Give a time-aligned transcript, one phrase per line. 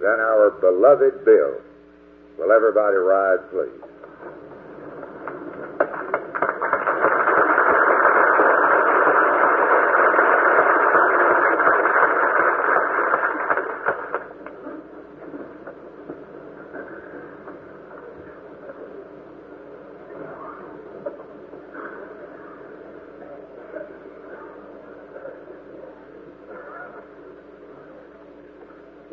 [0.00, 1.60] than our beloved Bill.
[2.38, 3.90] Will everybody rise, please?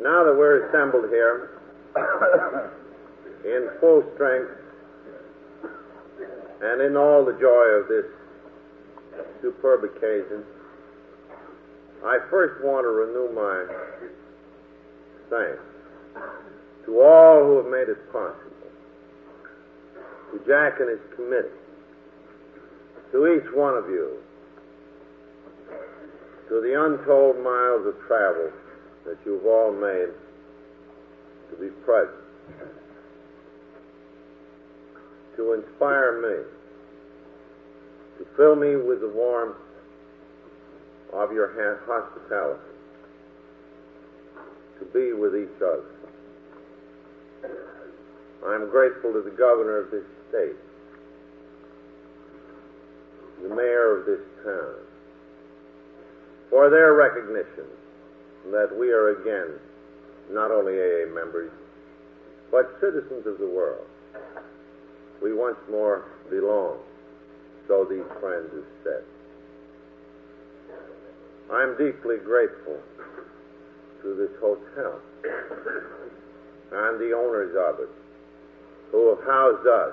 [0.00, 1.50] Now that we're assembled here
[3.44, 4.50] in full strength
[6.62, 8.06] and in all the joy of this
[9.42, 10.44] superb occasion,
[12.06, 13.66] I first want to renew my
[15.30, 15.60] thanks.
[16.86, 18.48] To all who have made it possible,
[20.32, 21.48] to Jack and his committee,
[23.12, 24.18] to each one of you,
[26.48, 28.50] to the untold miles of travel
[29.04, 30.08] that you've all made
[31.50, 32.16] to be present,
[35.36, 36.44] to inspire me,
[38.18, 39.56] to fill me with the warmth
[41.12, 41.48] of your
[41.86, 42.60] hospitality,
[44.78, 45.84] to be with each other.
[48.46, 50.56] I'm grateful to the governor of this state,
[53.42, 54.74] the mayor of this town,
[56.50, 57.66] for their recognition
[58.50, 59.58] that we are again
[60.30, 61.50] not only AA members,
[62.50, 63.86] but citizens of the world.
[65.22, 66.78] We once more belong,
[67.66, 69.02] so these friends have said.
[71.50, 72.78] I'm deeply grateful
[74.08, 74.96] to this hotel
[76.72, 77.92] and the owners of it
[78.90, 79.92] who have housed us,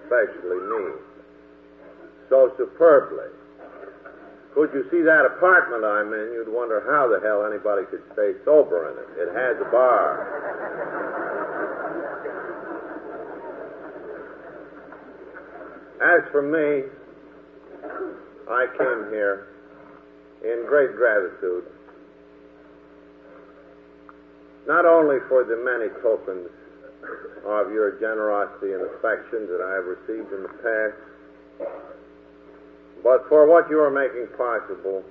[0.00, 0.96] especially me,
[2.30, 3.28] so superbly.
[4.54, 8.32] Could you see that apartment I'm in, you'd wonder how the hell anybody could stay
[8.44, 9.28] sober in it.
[9.28, 10.24] It has a bar.
[16.00, 16.88] As for me,
[18.48, 19.48] I came here
[20.42, 21.64] in great gratitude,
[24.66, 26.48] not only for the many tokens
[27.44, 30.98] of your generosity and affection that I have received in the past,
[33.02, 35.02] but for what you are making possible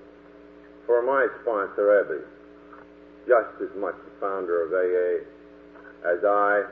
[0.85, 2.23] for my sponsor, Ebby,
[3.27, 5.27] just as much the founder of AA
[6.07, 6.63] as I,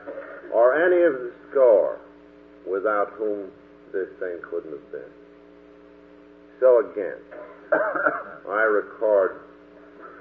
[0.52, 2.00] or any of the score
[2.66, 3.50] without whom
[3.92, 5.12] this thing couldn't have been.
[6.58, 7.18] So again,
[8.48, 9.40] I record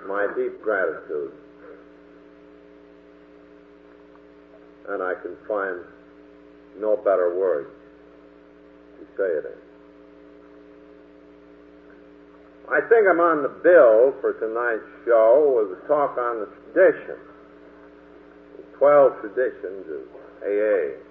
[0.08, 1.32] my deep gratitude,
[4.88, 5.82] and I can find
[6.80, 7.70] no better words
[9.00, 9.60] to say it in.
[12.72, 17.18] I think I'm on the bill for tonight's show with a talk on the tradition,
[18.58, 20.06] the 12 traditions of
[20.46, 21.02] AA.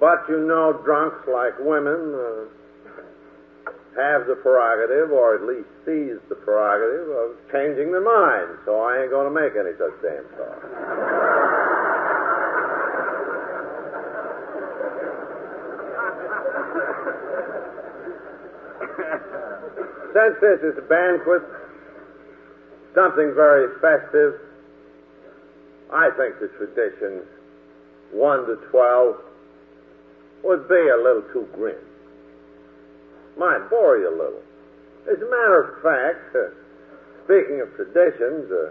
[0.00, 2.48] But you know, drunks like women uh,
[3.96, 9.02] have the prerogative, or at least seize the prerogative, of changing their minds, so I
[9.02, 10.60] ain't going to make any such damn talk.
[20.14, 21.42] Since this is a banquet,
[22.94, 24.40] something very festive,
[25.92, 27.26] I think the traditions
[28.12, 29.16] 1 to 12
[30.44, 31.76] would be a little too grim.
[33.36, 34.42] Might bore you a little.
[35.10, 36.54] As a matter of fact, uh,
[37.24, 38.70] speaking of traditions, uh,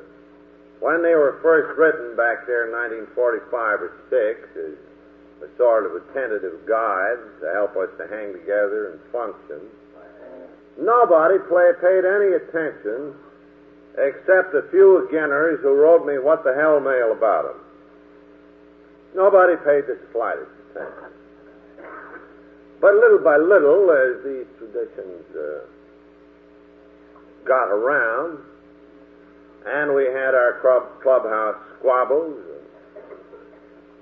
[0.79, 2.71] when they were first written back there in
[3.15, 4.75] 1945 or 6 as
[5.43, 9.63] a sort of a tentative guide to help us to hang together and function,
[10.79, 13.15] nobody play, paid any attention
[13.97, 17.61] except a few beginners who wrote me what the hell mail about them.
[19.15, 21.12] Nobody paid the slightest attention.
[22.83, 25.63] But little by little, as these traditions uh,
[27.47, 28.39] got around,
[29.65, 32.35] and we had our club, clubhouse squabbles,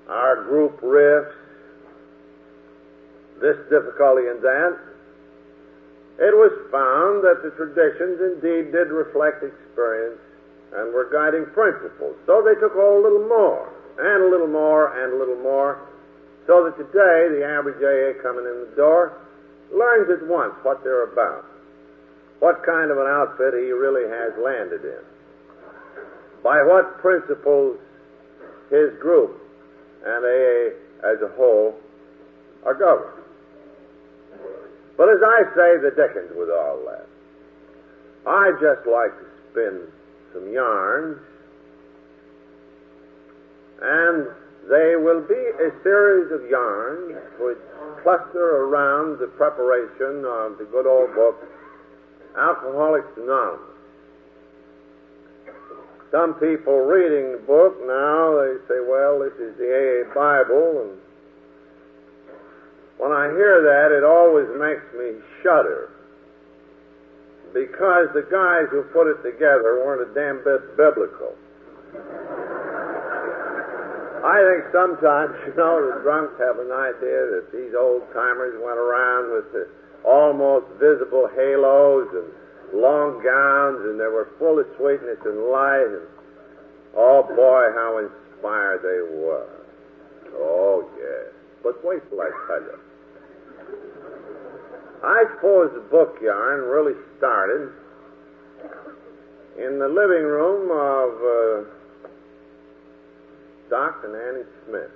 [0.08, 1.30] our group riffs,
[3.40, 4.76] this difficulty and that,
[6.18, 10.18] it was found that the traditions indeed did reflect experience
[10.74, 12.16] and were guiding principles.
[12.26, 13.70] So they took a little more,
[14.00, 15.78] and a little more, and a little more,
[16.46, 19.18] so that today the average AA coming in the door
[19.72, 21.44] learns at once what they're about,
[22.40, 25.02] what kind of an outfit he really has landed in,
[26.42, 27.78] by what principles
[28.70, 29.38] his group
[30.04, 30.74] and AA
[31.06, 31.74] as a whole
[32.64, 33.22] are governed.
[34.96, 37.06] But as I say, the dickens with all that.
[38.26, 39.88] I just like to spin
[40.32, 41.18] some yarns
[43.82, 44.28] And
[44.68, 47.58] they will be a series of yarns which
[48.02, 51.36] cluster around the preparation of the good old book,
[52.38, 53.72] Alcoholics Anonymous.
[56.10, 61.00] Some people reading the book now, they say, well, this is the AA Bible, and
[62.98, 65.90] when I hear that, it always makes me shudder.
[67.52, 71.34] Because the guys who put it together weren't a damn bit biblical.
[74.22, 78.78] I think sometimes, you know, the drunks have an idea that these old timers went
[78.78, 79.66] around with the
[80.06, 82.30] almost visible halos and
[82.70, 86.06] long gowns and they were full of sweetness and light and
[86.94, 89.50] oh boy, how inspired they were.
[90.38, 91.34] Oh yes.
[91.62, 92.78] But wait till I tell you.
[95.02, 97.74] I suppose the book yarn really started
[99.58, 101.81] in the living room of uh,
[103.72, 104.90] Doc and Annie Smith.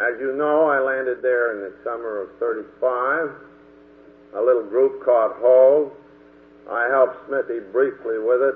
[0.00, 3.28] As you know, I landed there in the summer of 35.
[4.36, 5.92] A little group caught hold.
[6.70, 8.54] I helped Smithy briefly with it,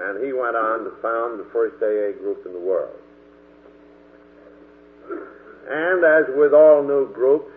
[0.00, 3.00] and he went on to found the first AA group in the world.
[5.08, 7.50] And as with all new groups,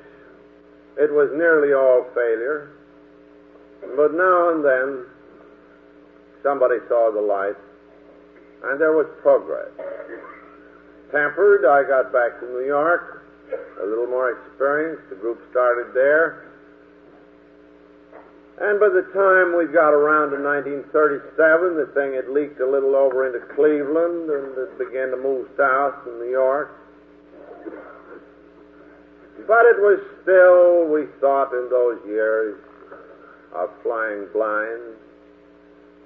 [0.96, 2.72] it was nearly all failure,
[3.98, 5.06] but now and then
[6.42, 7.56] somebody saw the light,
[8.64, 9.70] and there was progress.
[11.12, 13.26] Tempered, I got back to New York,
[13.82, 15.02] a little more experience.
[15.10, 16.48] The group started there.
[18.62, 21.34] And by the time we got around to 1937,
[21.76, 26.06] the thing had leaked a little over into Cleveland and it began to move south
[26.06, 26.70] to New York.
[29.48, 32.62] But it was still, we thought in those years
[33.56, 34.96] of flying blind,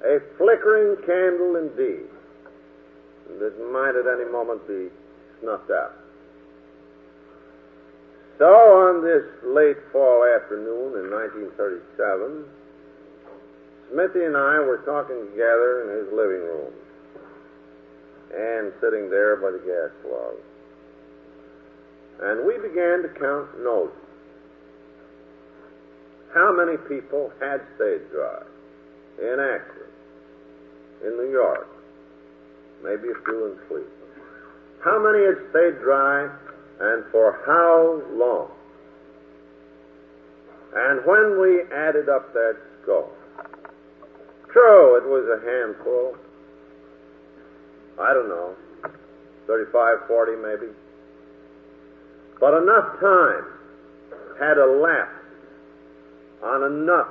[0.07, 2.14] a flickering candle indeed
[3.39, 4.89] that might at any moment be
[5.41, 5.93] snuffed out.
[8.37, 12.45] So on this late fall afternoon in 1937,
[13.91, 16.73] Smithy and I were talking together in his living room
[18.35, 20.35] and sitting there by the gas log.
[22.21, 23.95] And we began to count notes.
[26.33, 28.43] How many people had stayed dry
[29.19, 29.89] in Akron,
[31.05, 31.67] in New York,
[32.83, 33.91] maybe a few in Cleveland?
[34.83, 36.29] How many had stayed dry
[36.79, 38.49] and for how long?
[40.75, 43.09] And when we added up that score,
[44.51, 46.17] true, it was a handful.
[47.99, 48.55] I don't know,
[49.47, 50.71] 35, 40 maybe.
[52.39, 53.45] But enough time
[54.37, 55.25] had elapsed
[56.43, 57.07] on enough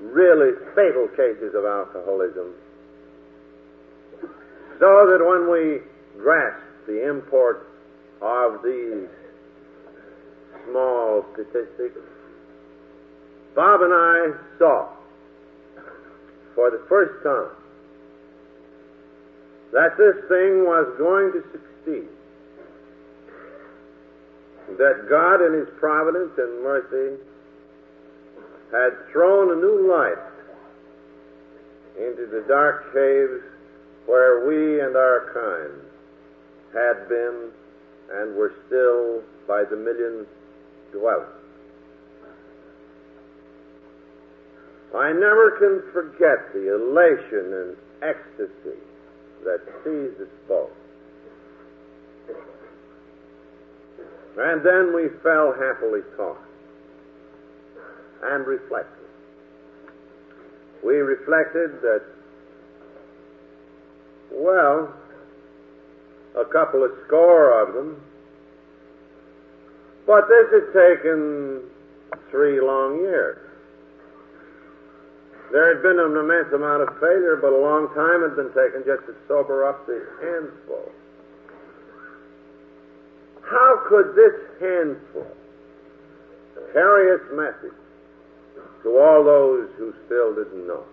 [0.00, 2.54] really fatal cases of alcoholism
[4.78, 5.80] so that when we
[6.20, 7.68] grasped the import
[8.22, 9.08] of these
[10.66, 11.98] small statistics,
[13.54, 14.88] Bob and I saw
[16.54, 17.50] for the first time
[19.72, 22.08] that this thing was going to succeed.
[24.78, 27.20] That God in His providence and mercy
[28.70, 30.18] had thrown a new light
[31.96, 33.42] into the dark caves
[34.08, 35.78] where we and our kind
[36.72, 37.50] had been
[38.10, 40.26] and were still by the millions
[40.92, 41.26] dwelling.
[44.96, 48.80] I never can forget the elation and ecstasy
[49.44, 50.70] that seized us both
[54.38, 56.42] And then we fell happily talking
[58.22, 59.08] and reflected.
[60.84, 62.02] We reflected that,
[64.32, 64.92] well,
[66.36, 68.00] a couple of score of them,
[70.06, 71.62] but this had taken
[72.30, 73.38] three long years.
[75.52, 78.84] There had been an immense amount of failure, but a long time had been taken
[78.84, 80.92] just to sober up the handful.
[83.42, 85.26] How could this handful
[86.72, 87.78] carry its message
[88.82, 90.84] to all those who still didn't know?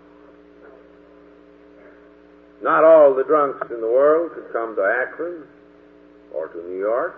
[2.62, 5.44] Not all the drunks in the world could come to Akron
[6.34, 7.14] or to New York.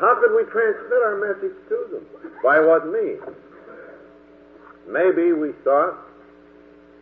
[0.00, 2.06] How could we transmit our message to them?
[2.42, 3.20] By what means?
[4.88, 5.98] Maybe we thought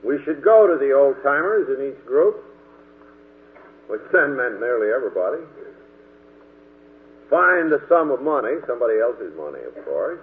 [0.04, 2.42] we should go to the old timers in each group,
[3.86, 5.42] which then meant nearly everybody,
[7.30, 10.20] find a sum of money, somebody else's money, of course,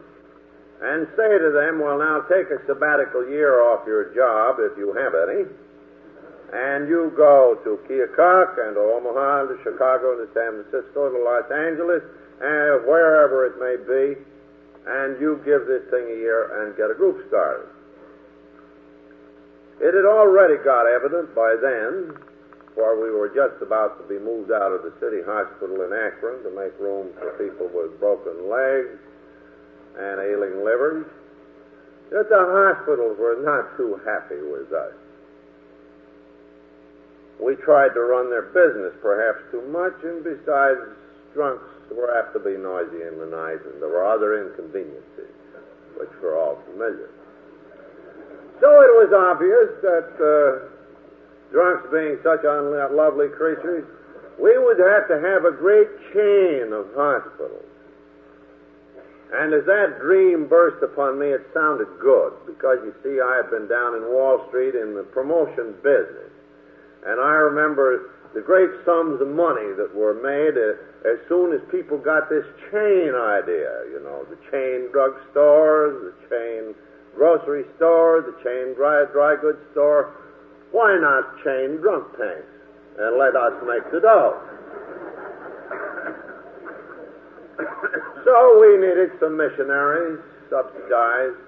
[0.81, 4.91] and say to them, well, now take a sabbatical year off your job, if you
[4.93, 5.47] have any,
[6.55, 11.19] and you go to Keokuk and to Omaha, to Chicago, and to San Francisco, to
[11.19, 11.99] Los Angeles,
[12.39, 14.15] and wherever it may be,
[14.87, 17.67] and you give this thing a year and get a group started.
[19.83, 22.15] It had already got evident by then,
[22.71, 26.39] for we were just about to be moved out of the city hospital in Akron
[26.43, 28.95] to make room for people with broken legs
[29.99, 31.03] and ailing livers,
[32.11, 34.95] that the hospitals were not too happy with us.
[37.39, 40.79] We tried to run their business perhaps too much, and besides,
[41.33, 45.31] drunks were apt to be noisy in the night, and there were other inconveniences,
[45.99, 47.11] which we're all familiar.
[48.63, 50.71] So it was obvious that uh,
[51.51, 53.83] drunks being such unlovely creatures,
[54.39, 57.67] we would have to have a great chain of hospitals.
[59.33, 63.51] And as that dream burst upon me, it sounded good because you see, I had
[63.51, 66.34] been down in Wall Street in the promotion business.
[67.05, 70.75] And I remember the great sums of money that were made uh,
[71.07, 72.43] as soon as people got this
[72.73, 76.75] chain idea, you know, the chain drug stores, the chain
[77.15, 80.17] grocery store, the chain dry, dry goods store.
[80.73, 82.51] Why not chain drunk tanks
[82.99, 84.35] and let us make the dough?
[88.25, 90.19] so we needed some missionaries
[90.49, 91.39] subsidized.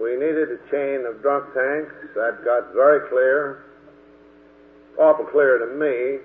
[0.00, 1.92] We needed a chain of drunk tanks.
[2.14, 3.67] That got very clear.
[4.98, 6.18] Awful clear to me.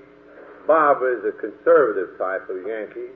[0.65, 3.13] Bob is a conservative type of Yankee.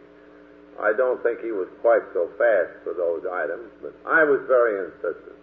[0.78, 4.86] I don't think he was quite so fast for those items, but I was very
[4.86, 5.34] insistent.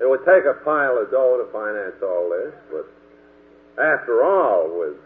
[0.00, 2.84] It would take a pile of dough to finance all this, but
[3.80, 5.00] after all, with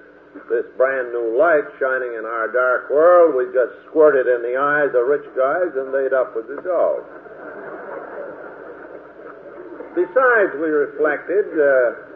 [0.51, 4.91] this brand new light shining in our dark world, we just squirted in the eyes
[4.91, 7.05] of rich guys and they'd up with the dough.
[9.95, 12.16] Besides, we reflected, uh,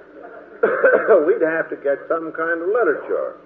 [1.27, 3.37] we'd have to get some kind of literature.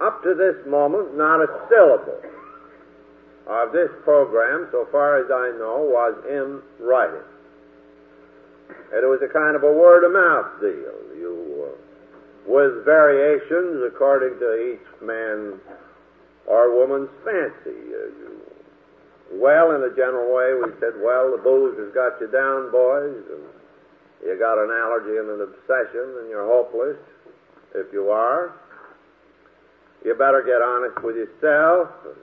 [0.00, 2.18] Up to this moment, not a syllable
[3.46, 7.26] of this program, so far as I know, was in writing.
[8.92, 10.98] It was a kind of a word of mouth deal.
[11.18, 11.34] You,
[11.66, 11.82] uh,
[12.46, 15.60] with variations according to each man
[16.46, 17.78] or woman's fancy.
[17.94, 18.40] Uh, you,
[19.32, 23.22] well, in a general way, we said, well, the booze has got you down, boys,
[23.32, 23.44] and
[24.22, 26.96] you got an allergy and an obsession, and you're hopeless.
[27.74, 28.54] If you are,
[30.04, 32.20] you better get honest with yourself and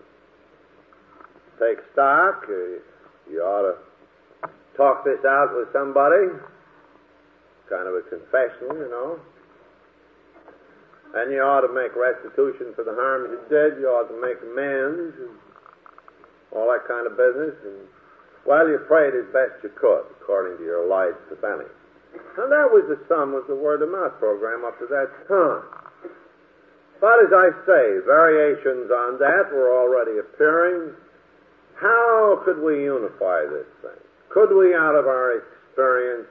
[1.59, 2.43] take stock.
[2.47, 2.79] Uh,
[3.29, 3.75] you ought to
[4.77, 6.31] talk this out with somebody.
[7.69, 9.19] Kind of a confessional, you know.
[11.15, 13.81] And you ought to make restitution for the harm you did.
[13.81, 15.33] You ought to make amends and
[16.51, 17.57] all that kind of business.
[17.65, 17.89] And,
[18.45, 21.65] well, you prayed as best you could, according to your lights, if any.
[22.13, 25.67] And that was the sum of the word of mouth program up to that time.
[26.99, 30.95] But as I say, variations on that were already appearing.
[31.79, 34.03] How could we unify this thing?
[34.29, 36.27] Could we, out of our experience,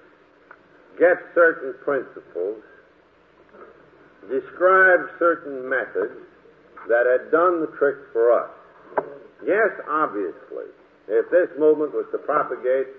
[0.99, 2.61] get certain principles,
[4.29, 6.21] describe certain methods
[6.89, 8.51] that had done the trick for us?
[9.45, 10.69] Yes, obviously.
[11.09, 12.93] If this movement was to propagate,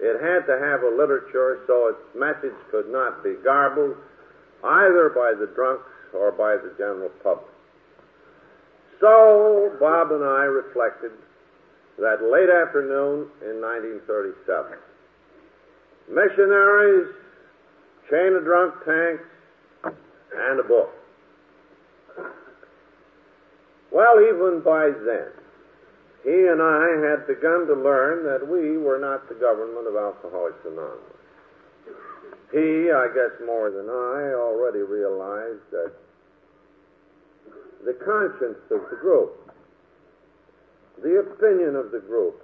[0.00, 3.96] it had to have a literature so its message could not be garbled
[4.64, 7.52] either by the drunks or by the general public.
[9.00, 11.12] So Bob and I reflected
[11.98, 14.78] that late afternoon in 1937.
[16.08, 17.08] Missionaries,
[18.10, 19.24] chain of drunk tanks,
[19.84, 20.90] and a book.
[23.92, 25.28] Well, even by then,
[26.24, 30.60] he and I had begun to learn that we were not the government of Alcoholics
[30.64, 31.16] Anonymous.
[32.52, 35.92] He, I guess more than I, already realized that
[37.84, 39.32] the conscience of the group,
[41.02, 42.42] the opinion of the group,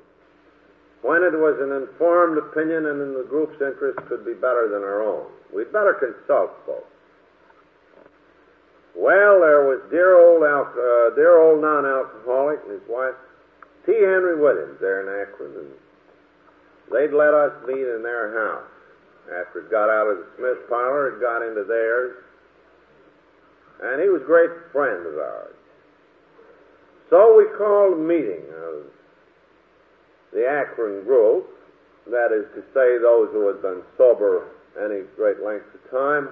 [1.03, 4.83] when it was an informed opinion and in the group's interest could be better than
[4.83, 5.27] our own.
[5.55, 6.91] We'd better consult folks.
[8.97, 13.15] Well, there was dear old uh, dear old non-alcoholic and his wife,
[13.87, 13.93] T.
[13.95, 15.71] Henry Williams, there in Akron, and
[16.91, 18.71] they'd let us meet in their house.
[19.31, 22.17] After it got out of the Smith parlor, it got into theirs.
[23.83, 25.55] And he was a great friend of ours.
[27.11, 28.91] So we called a meeting of
[30.33, 31.47] the Akron group,
[32.11, 36.29] that is to say, those who had been sober any great length of time.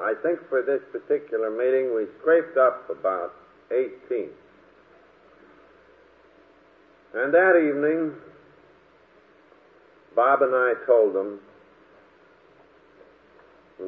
[0.00, 3.32] I think for this particular meeting we scraped up about
[3.70, 4.28] 18.
[7.14, 8.12] And that evening,
[10.16, 11.38] Bob and I told them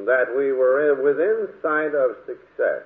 [0.05, 2.83] that we were within sight of success,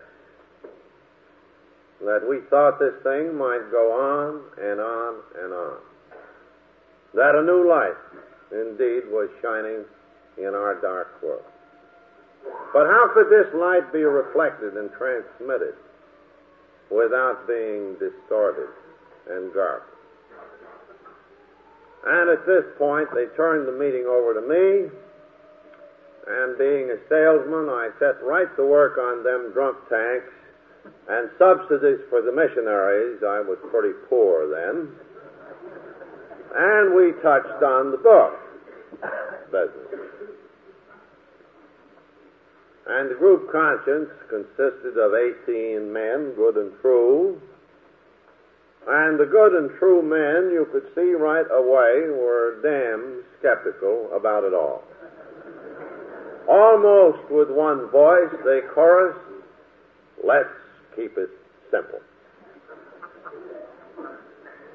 [2.03, 5.77] that we thought this thing might go on and on and on,
[7.13, 7.97] that a new light
[8.51, 9.85] indeed was shining
[10.37, 11.43] in our dark world.
[12.73, 15.75] But how could this light be reflected and transmitted
[16.89, 18.69] without being distorted
[19.29, 19.90] and garbled?
[22.05, 24.89] And at this point, they turned the meeting over to me,
[26.27, 30.33] and being a salesman, I set right to work on them drunk tanks
[31.09, 33.21] and subsidies for the missionaries.
[33.21, 34.89] I was pretty poor then.
[36.53, 38.33] And we touched on the book
[39.51, 39.91] business.
[42.87, 45.13] And the group conscience consisted of
[45.47, 47.41] 18 men, good and true.
[48.87, 54.43] And the good and true men, you could see right away, were damn skeptical about
[54.43, 54.83] it all.
[56.49, 59.19] Almost with one voice, they chorused,
[60.25, 60.49] let's
[60.95, 61.29] keep it
[61.69, 61.99] simple.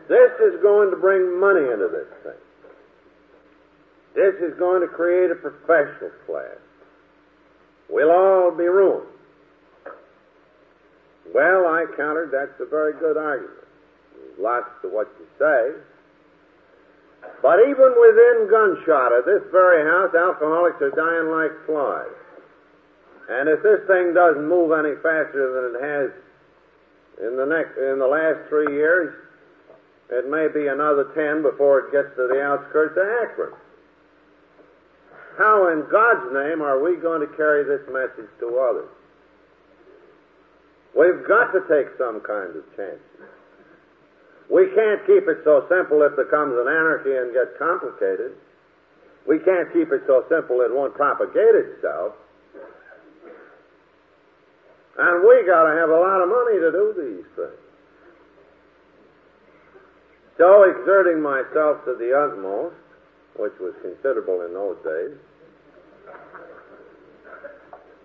[0.08, 2.40] This is going to bring money into this thing.
[4.14, 6.56] This is going to create a professional class.
[7.90, 9.08] We'll all be ruined.
[11.34, 13.65] Well, I countered, that's a very good argument.
[14.38, 15.72] Lots to what you say.
[17.42, 22.16] But even within gunshot of this very house, alcoholics are dying like flies.
[23.28, 26.10] And if this thing doesn't move any faster than it has
[27.26, 29.14] in the next, in the last three years,
[30.10, 33.52] it may be another ten before it gets to the outskirts of Akron.
[35.36, 38.88] How in God's name are we going to carry this message to others?
[40.96, 43.28] We've got to take some kind of chances.
[44.50, 48.32] We can't keep it so simple it becomes an anarchy and gets complicated.
[49.26, 52.14] We can't keep it so simple it won't propagate itself.
[54.98, 57.62] And we got to have a lot of money to do these things.
[60.38, 62.76] So, exerting myself to the utmost,
[63.36, 65.16] which was considerable in those days,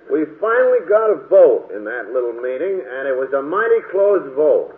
[0.09, 4.23] we finally got a vote in that little meeting, and it was a mighty close
[4.35, 4.75] vote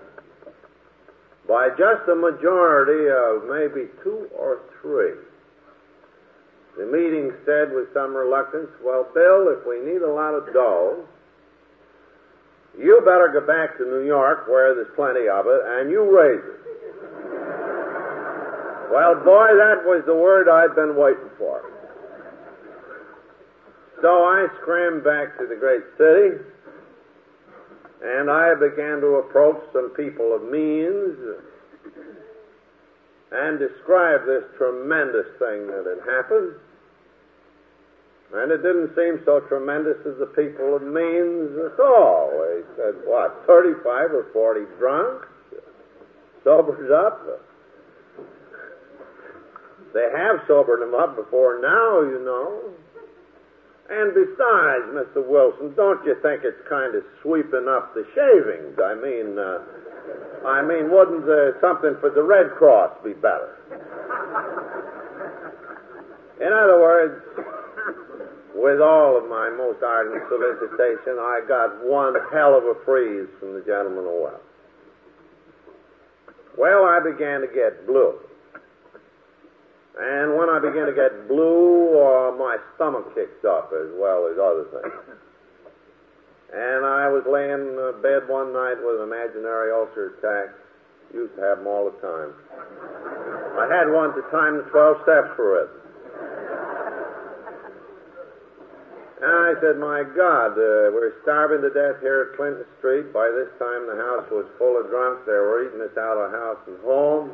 [1.47, 5.19] by just a majority of maybe two or three.
[6.77, 11.05] The meeting said with some reluctance, Well, Bill, if we need a lot of dough,
[12.77, 16.41] you better go back to New York where there's plenty of it, and you raise
[16.41, 16.63] it.
[18.89, 21.61] Well, boy, that was the word I'd been waiting for.
[24.01, 26.43] So I scrammed back to the great city,
[28.03, 31.15] and I began to approach some people of means
[33.31, 36.53] and describe this tremendous thing that had happened.
[38.33, 42.29] And it didn't seem so tremendous as the people of means at all.
[42.33, 45.27] They said, what, 35 or 40 drunks?
[46.43, 47.21] Sobered up?
[49.93, 52.73] They have sobered him up before now, you know.
[53.93, 55.21] And besides, Mr.
[55.21, 58.73] Wilson, don't you think it's kind of sweeping up the shavings?
[58.81, 59.61] I mean, uh,
[60.49, 63.53] I mean, wouldn't uh, something for the Red Cross be better?
[66.41, 67.21] In other words,
[68.55, 73.53] with all of my most ardent solicitation, I got one hell of a freeze from
[73.53, 74.47] the gentleman of wealth.
[76.57, 78.17] Well, I began to get blue.
[79.93, 84.41] And when I began to get blue, uh, my stomach kicked up as well as
[84.41, 85.21] other things.
[86.53, 90.53] And I was laying in bed one night with an imaginary ulcer attack.
[91.13, 92.33] Used to have them all the time.
[93.57, 95.69] I had one to time the 12 steps for it.
[99.21, 103.13] And I said, My God, uh, we're starving to death here at Clinton Street.
[103.13, 105.25] By this time, the house was full of drunks.
[105.25, 107.31] They were eating us out of house and home.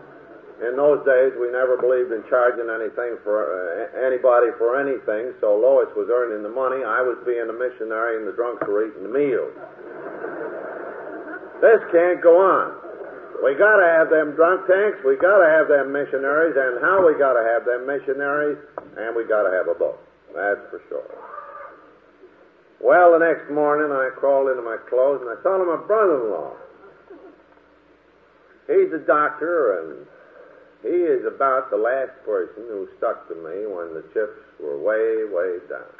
[0.59, 5.55] In those days, we never believed in charging anything for uh, anybody for anything, so
[5.55, 6.83] Lois was earning the money.
[6.83, 9.55] I was being a missionary, and the drunks were eating the meals.
[11.63, 12.75] This can't go on.
[13.39, 14.99] We got to have them drunk tanks.
[15.07, 18.59] We got to have them missionaries, and how we got to have them missionaries,
[18.99, 20.03] and we got to have a boat.
[20.35, 21.07] That's for sure.
[22.83, 26.51] Well, the next morning, I crawled into my clothes, and I saw my brother-in-law.
[28.67, 30.07] He's a doctor, and
[30.81, 35.27] he is about the last person who stuck to me when the chips were way,
[35.27, 35.91] way down.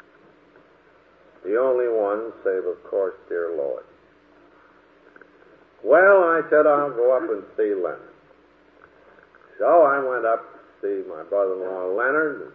[1.44, 3.84] The only one, save, of course, dear Lois.
[5.84, 8.12] Well, I said I'll go up and see Leonard.
[9.58, 12.52] So I went up to see my brother-in-law Leonard.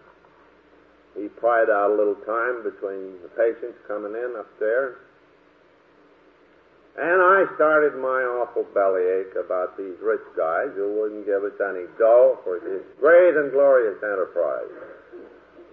[1.15, 4.97] he pried out a little time between the patients coming in up there.
[6.95, 11.91] And I started my awful bellyache about these rich guys who wouldn't give us any
[11.99, 14.71] dough for this great and glorious enterprise.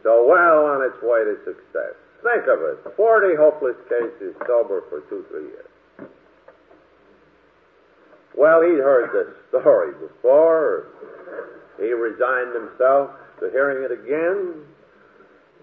[0.02, 1.94] So well on its way to success.
[2.26, 2.82] Think of it.
[2.96, 5.70] Forty hopeless cases sober for two, three years.
[8.34, 10.86] Well, he'd heard this story before.
[11.78, 14.66] He resigned himself to hearing it again.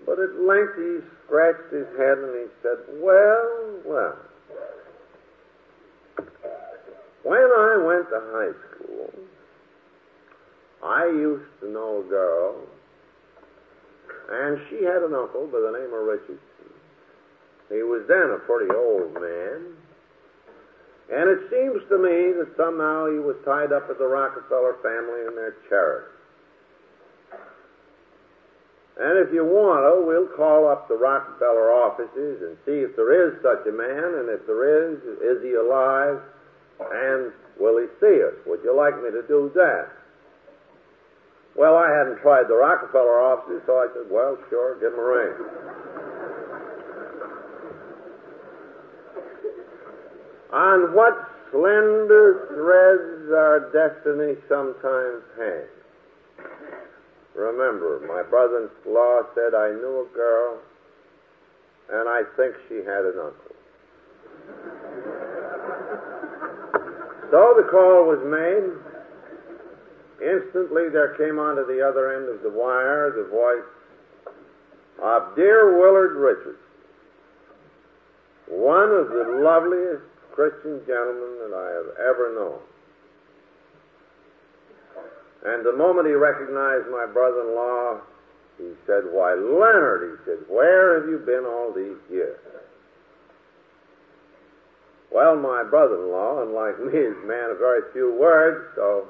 [0.05, 4.17] But at length he scratched his head and he said, Well, well.
[7.23, 9.13] When I went to high school,
[10.83, 12.55] I used to know a girl,
[14.31, 16.39] and she had an uncle by the name of Richardson.
[17.67, 19.75] He was then a pretty old man,
[21.11, 25.27] and it seems to me that somehow he was tied up with the Rockefeller family
[25.27, 26.15] and their charity.
[28.99, 33.11] And if you want to, we'll call up the Rockefeller offices and see if there
[33.27, 36.19] is such a man, and if there is, is he alive?
[36.79, 38.33] And will he see us?
[38.47, 39.89] Would you like me to do that?
[41.55, 45.03] Well, I hadn't tried the Rockefeller offices, so I said, well, sure, give him a
[45.03, 45.33] ring.
[50.53, 51.13] On what
[51.51, 55.67] slender threads our destiny sometimes hangs.
[57.35, 60.59] Remember, my brother-in-law said I knew a girl,
[61.91, 63.55] and I think she had an uncle.
[67.31, 68.73] So the call was made.
[70.19, 73.63] Instantly there came onto the other end of the wire the voice
[75.01, 76.59] of dear Willard Richards,
[78.49, 82.59] one of the loveliest Christian gentlemen that I have ever known.
[85.45, 88.01] And the moment he recognized my brother-in-law,
[88.57, 92.37] he said, Why, Leonard, he said, where have you been all these years?
[95.11, 99.09] Well, my brother-in-law, unlike me, is a man of very few words, so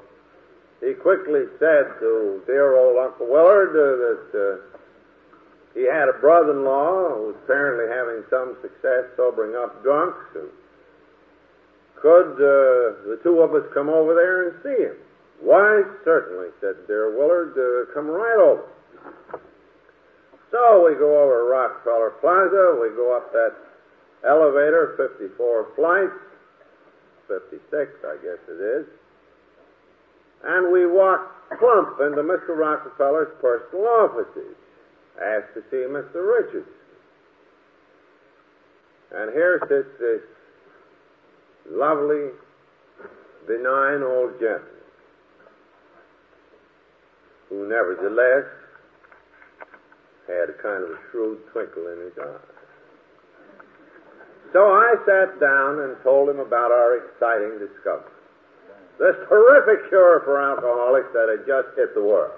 [0.79, 4.79] he quickly said to dear old Uncle Willard uh, that uh,
[5.75, 10.47] he had a brother-in-law who was apparently having some success sobering up drunks, and
[12.01, 14.95] could uh, the two of us come over there and see him?
[15.41, 18.63] Why, certainly, said dear Willard, uh, come right over.
[20.51, 23.68] So we go over to Rockefeller Plaza, we go up that
[24.27, 26.19] elevator, 54 flights,
[27.27, 28.86] 56, I guess it is.
[30.43, 32.55] And we walk plump into Mr.
[32.55, 34.55] Rockefeller's personal offices,
[35.21, 36.23] asked to see Mr.
[36.23, 36.69] Richards.
[39.12, 40.21] And here sits this
[41.71, 42.29] lovely,
[43.47, 44.63] benign old gentleman,
[47.49, 48.45] who nevertheless
[50.27, 52.58] had a kind of a shrewd twinkle in his eye.
[54.53, 58.12] So I sat down and told him about our exciting discovery.
[58.97, 62.35] This terrific cure for alcoholics that had just hit the world.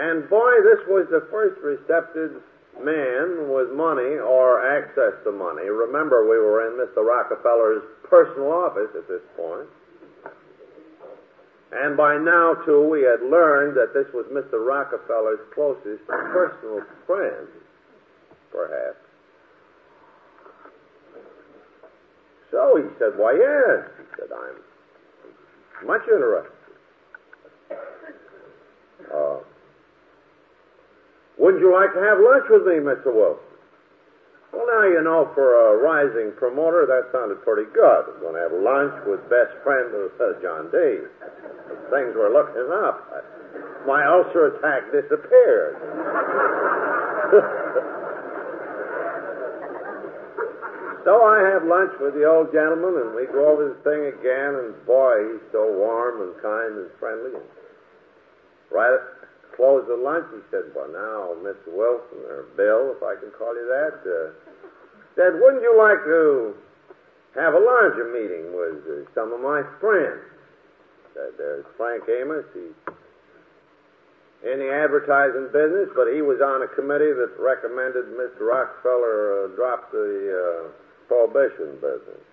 [0.00, 2.42] And boy, this was the first receptive
[2.82, 5.68] man with money or access to money.
[5.68, 7.04] Remember, we were in Mr.
[7.04, 9.68] Rockefeller's personal office at this point.
[11.72, 14.64] And by now, too, we had learned that this was Mr.
[14.66, 17.46] Rockefeller's closest personal friend,
[18.50, 18.98] perhaps.
[22.50, 23.88] So he said, Why, yes.
[23.98, 26.52] He said, I'm much interested.
[29.14, 29.38] Uh,
[31.38, 33.14] wouldn't you like to have lunch with me, Mr.
[33.14, 33.49] Wilson?
[34.52, 38.02] Well, now, you know, for a rising promoter, that sounded pretty good.
[38.10, 41.06] I'm going to have lunch with best friend of uh, John D.
[41.94, 42.98] Things were looking up.
[43.86, 45.78] My ulcer attack disappeared.
[51.06, 54.66] so I have lunch with the old gentleman, and we go over the thing again,
[54.66, 57.38] and boy, he's so warm and kind and friendly.
[57.38, 57.46] And
[58.74, 58.98] right
[59.60, 61.68] at the lunch, he said, Well, now, Mr.
[61.68, 64.32] Wilson, or Bill, if I can call you that, uh,
[65.16, 66.56] said, Wouldn't you like to
[67.36, 70.24] have a larger meeting with uh, some of my friends?
[71.12, 72.48] Said, There's Frank Amos.
[72.56, 72.76] He's
[74.40, 78.48] in the advertising business, but he was on a committee that recommended Mr.
[78.48, 80.62] Rockefeller uh, drop the uh,
[81.08, 82.24] prohibition business.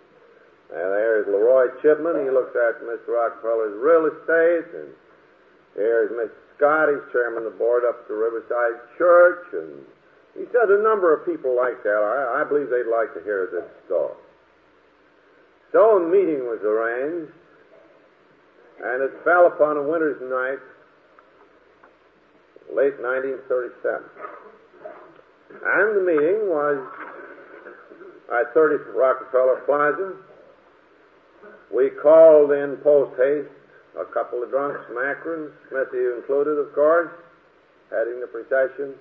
[0.72, 2.24] And there's Leroy Chipman.
[2.24, 3.16] He looks after Mr.
[3.16, 4.68] Rockefeller's real estate.
[4.72, 4.90] And
[5.76, 6.47] here's Mr.
[6.58, 6.90] Scott.
[6.90, 9.46] He's chairman of the board up at the Riverside Church.
[9.54, 9.86] And
[10.34, 12.02] he said a number of people like that.
[12.02, 14.18] I, I believe they'd like to hear this story.
[15.72, 17.34] So a meeting was arranged.
[18.84, 20.62] And it fell upon a winter's night,
[22.70, 24.06] late 1937.
[25.50, 26.78] And the meeting was
[28.30, 30.14] at 30 Rockefeller Plaza.
[31.74, 33.57] We called in post haste
[34.00, 37.12] a couple of drunks from Akron, Smithy included, of course,
[37.90, 38.96] heading the procession.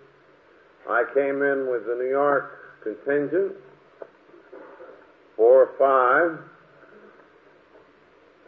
[0.88, 3.52] I came in with the New York contingent,
[5.36, 6.38] four or five,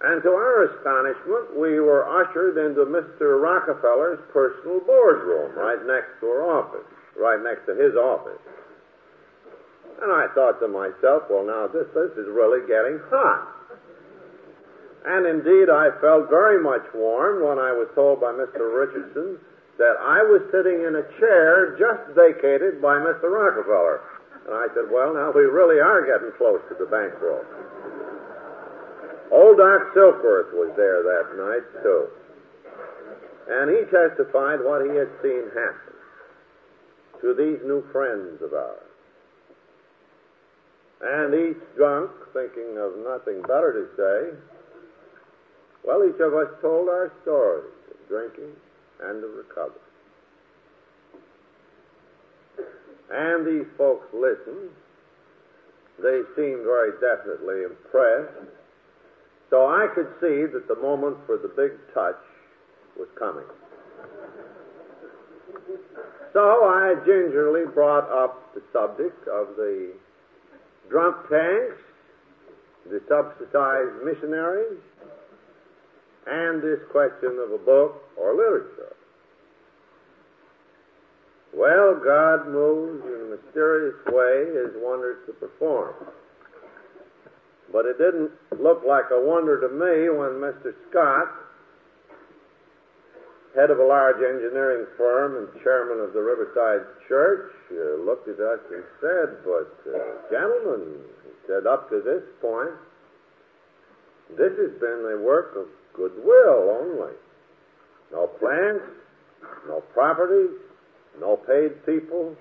[0.00, 3.42] and to our astonishment, we were ushered into Mr.
[3.42, 6.86] Rockefeller's personal boardroom right next to our office,
[7.18, 8.38] right next to his office.
[10.00, 13.57] And I thought to myself, well, now this, this is really getting hot.
[15.06, 18.66] And indeed, I felt very much warm when I was told by Mr.
[18.66, 19.38] Richardson
[19.78, 23.30] that I was sitting in a chair just vacated by Mr.
[23.30, 24.02] Rockefeller.
[24.46, 27.46] And I said, well, now we really are getting close to the bankroll.
[29.30, 32.08] Old Doc Silkworth was there that night, too.
[33.48, 35.94] And he testified what he had seen happen
[37.20, 38.88] to these new friends of ours.
[41.00, 44.57] And each drunk, thinking of nothing better to say,
[45.88, 48.52] well, each of us told our stories of drinking
[49.00, 49.80] and of recovery.
[53.10, 54.68] And these folks listened.
[55.96, 58.52] They seemed very definitely impressed.
[59.48, 62.20] So I could see that the moment for the big touch
[62.98, 63.48] was coming.
[66.34, 69.94] So I gingerly brought up the subject of the
[70.90, 71.80] drunk tanks,
[72.84, 74.76] the subsidized missionaries,
[76.28, 78.94] and this question of a book or literature.
[81.54, 85.94] Well, God moves in a mysterious way his wonders to perform.
[87.72, 90.74] But it didn't look like a wonder to me when Mr.
[90.88, 91.28] Scott,
[93.54, 98.40] head of a large engineering firm and chairman of the Riverside Church, uh, looked at
[98.40, 99.98] us and said, But, uh,
[100.30, 102.76] gentlemen, he said, up to this point,
[104.36, 105.66] this has been a work of
[105.98, 107.12] goodwill only.
[108.10, 108.84] No plants,
[109.66, 110.56] no properties,
[111.20, 112.34] no paid people,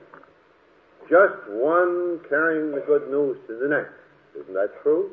[1.09, 3.93] just one carrying the good news to the next.
[4.39, 5.11] Isn't that true?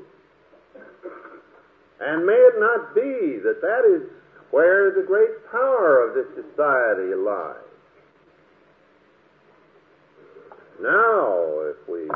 [2.01, 4.03] And may it not be that that is
[4.51, 7.57] where the great power of this society lies?
[10.83, 12.09] Now, if we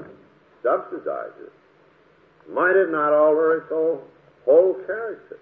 [0.62, 1.52] subsidize it,
[2.52, 3.68] might it not alter its
[4.44, 5.38] whole character?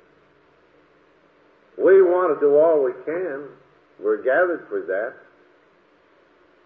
[1.79, 3.49] We want to do all we can.
[4.01, 5.15] We're gathered for that.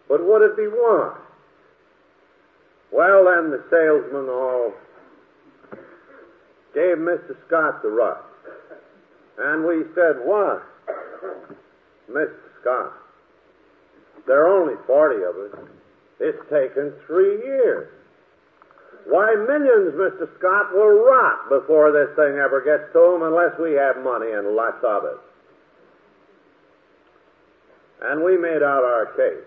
[0.08, 1.18] But what it be want?
[2.92, 4.72] Well, then the salesmen all
[6.74, 7.36] gave Mr.
[7.46, 8.18] Scott the rush.
[9.38, 10.60] And we said, Why?
[12.10, 12.34] Mr.
[12.60, 12.92] Scott,
[14.26, 15.68] there are only 40 of us.
[16.18, 17.88] It's taken three years.
[19.06, 20.28] Why, millions, Mr.
[20.38, 24.54] Scott, will rot before this thing ever gets to them unless we have money and
[24.54, 25.20] lots of it.
[28.02, 29.44] And we made out our case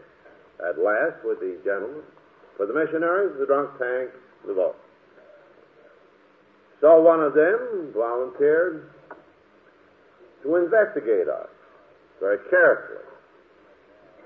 [0.62, 2.04] at last with these gentlemen
[2.58, 4.10] for the missionaries, the drunk tank,
[4.46, 4.76] the boat.
[6.82, 8.90] So one of them volunteered
[10.44, 11.50] to investigate us
[12.20, 13.00] very carefully.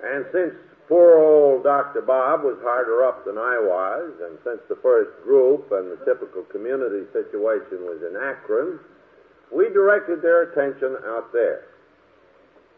[0.04, 0.54] And since
[0.88, 2.02] poor old Dr.
[2.02, 6.44] Bob was harder up than I was, and since the first group and the typical
[6.44, 8.80] community situation was in Akron,
[9.52, 11.66] we directed their attention out there.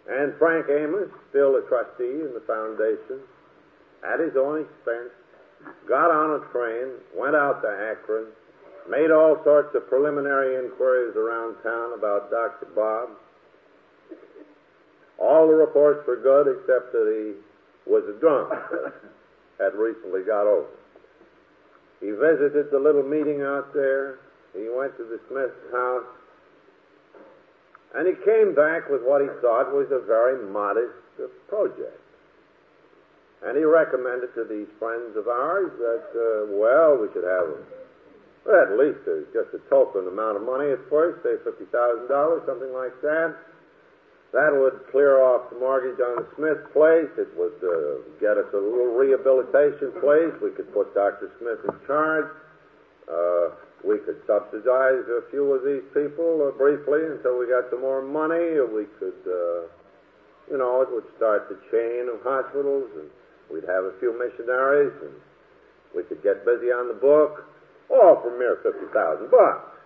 [0.10, 3.22] And Frank Amos, still a trustee in the foundation,
[4.02, 5.14] at his own expense,
[5.88, 8.28] got on a train, went out to Akron,
[8.90, 12.66] Made all sorts of preliminary inquiries around town about Dr.
[12.74, 13.10] Bob.
[15.20, 17.38] All the reports were good except that he
[17.90, 18.54] was a drunk,
[19.60, 20.70] had recently got over.
[22.00, 24.20] He visited the little meeting out there.
[24.54, 26.08] He went to the Smith's house.
[27.96, 30.94] And he came back with what he thought was a very modest
[31.50, 32.00] project.
[33.44, 37.58] And he recommended to these friends of ours that, uh, well, we should have
[38.46, 42.10] well, at least there's just a token amount of money at first, say $50,000,
[42.46, 43.36] something like that.
[44.32, 47.10] That would clear off the mortgage on the Smith place.
[47.18, 50.30] It would uh, get us a little rehabilitation place.
[50.38, 51.34] We could put Dr.
[51.42, 52.30] Smith in charge.
[53.10, 57.82] Uh, we could subsidize a few of these people uh, briefly until we got some
[57.82, 58.62] more money.
[58.70, 59.66] We could, uh,
[60.46, 63.10] you know, it would start the chain of hospitals, and
[63.50, 65.16] we'd have a few missionaries, and
[65.98, 67.50] we could get busy on the book
[67.90, 68.94] all for mere 50,000
[69.32, 69.79] bucks.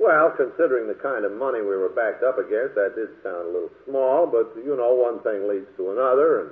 [0.00, 3.52] Well, considering the kind of money we were backed up against, that did sound a
[3.52, 6.50] little small, but you know, one thing leads to another, and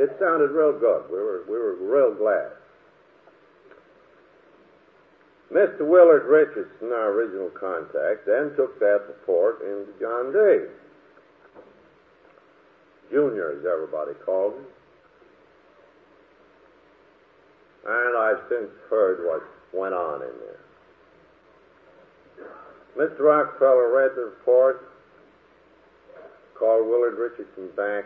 [0.00, 1.04] it sounded real good.
[1.12, 2.56] We were, we were real glad.
[5.52, 5.86] Mr.
[5.86, 10.72] Willard Richardson, our original contact, then took that report into John D.
[13.12, 14.66] Junior, as everybody called him.
[17.86, 20.65] And I've since heard what went on in there.
[22.96, 23.20] Mr.
[23.20, 24.88] Rockefeller read the report,
[26.58, 28.04] called Willard Richardson back,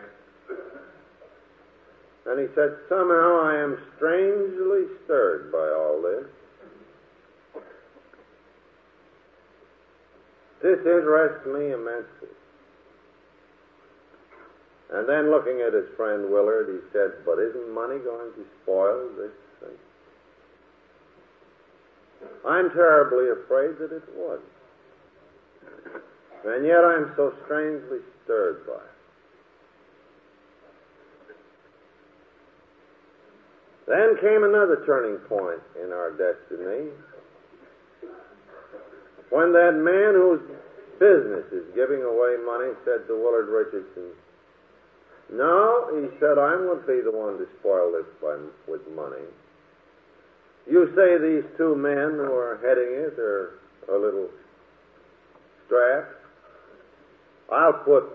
[2.25, 6.25] and he said, Somehow I am strangely stirred by all this.
[10.61, 12.29] This interests me immensely.
[14.91, 19.09] And then looking at his friend Willard, he said, But isn't money going to spoil
[19.17, 19.77] this thing?
[22.45, 24.41] I'm terribly afraid that it would.
[26.45, 28.91] And yet I'm so strangely stirred by it.
[33.87, 36.89] Then came another turning point in our destiny.
[39.29, 40.41] When that man whose
[40.99, 44.11] business is giving away money said to Willard Richardson,
[45.33, 49.25] No, he said, I'm going to be the one to spoil this by, with money.
[50.69, 54.29] You say these two men who are heading it are a little
[55.65, 56.20] strapped.
[57.51, 58.05] I'll put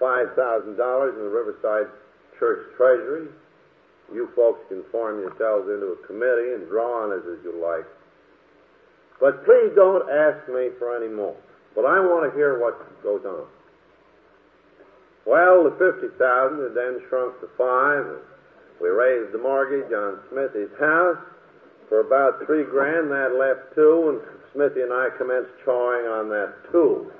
[0.00, 1.90] $5,000 in the Riverside
[2.38, 3.28] Church Treasury.
[4.12, 7.86] You folks can form yourselves into a committee and draw on it as you like.
[9.18, 11.34] But please don't ask me for any more.
[11.74, 13.46] But I want to hear what goes on.
[15.26, 18.06] Well, the 50000 had then shrunk to five.
[18.80, 21.18] We raised the mortgage on Smithy's house
[21.88, 23.10] for about three grand.
[23.10, 24.20] That left two, and
[24.54, 27.10] Smithy and I commenced chawing on that two.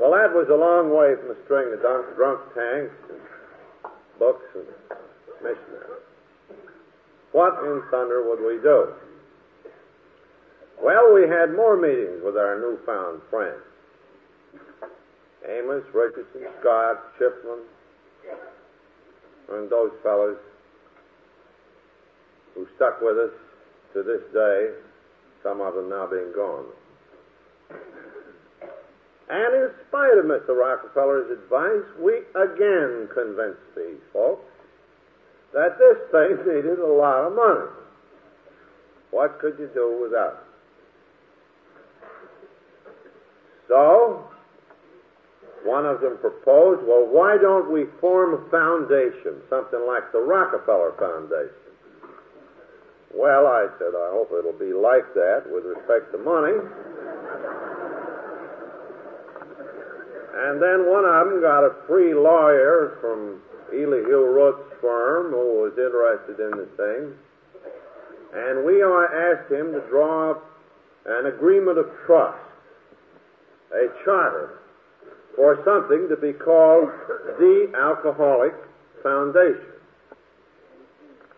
[0.00, 3.20] Well, that was a long way from a string of drunk, drunk tanks and
[4.18, 4.66] books and
[5.42, 6.02] missionaries.
[7.32, 8.92] What in thunder would we do?
[10.82, 13.62] Well, we had more meetings with our newfound friends.
[15.48, 17.60] Amos, Richardson, Scott, Chipman,
[19.52, 20.38] and those fellows
[22.54, 23.30] who stuck with us
[23.92, 24.70] to this day,
[25.42, 26.66] some of them now being gone.
[29.28, 30.54] And in spite of Mr.
[30.54, 34.44] Rockefeller's advice, we again convinced these folks
[35.54, 37.70] that this thing needed a lot of money.
[39.10, 40.54] What could you do without it?
[43.68, 44.24] So,
[45.64, 50.92] one of them proposed, well, why don't we form a foundation, something like the Rockefeller
[50.98, 51.64] Foundation?
[53.14, 56.58] Well, I said, I hope it'll be like that with respect to money.
[60.34, 65.78] And then one of them got a free lawyer from Elihu Root's firm who was
[65.78, 67.14] interested in the thing.
[68.34, 70.42] And we asked him to draw up
[71.06, 72.42] an agreement of trust,
[73.70, 74.58] a charter,
[75.36, 76.90] for something to be called
[77.38, 78.54] the Alcoholic
[79.04, 79.70] Foundation.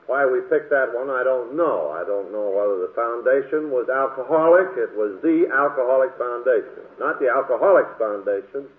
[0.06, 1.90] Why we picked that one, I don't know.
[1.90, 4.72] I don't know whether the foundation was alcoholic.
[4.78, 8.70] It was the Alcoholic Foundation, not the Alcoholics Foundation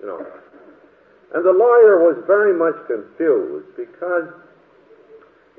[0.00, 0.24] you know.
[1.34, 4.30] And the lawyer was very much confused because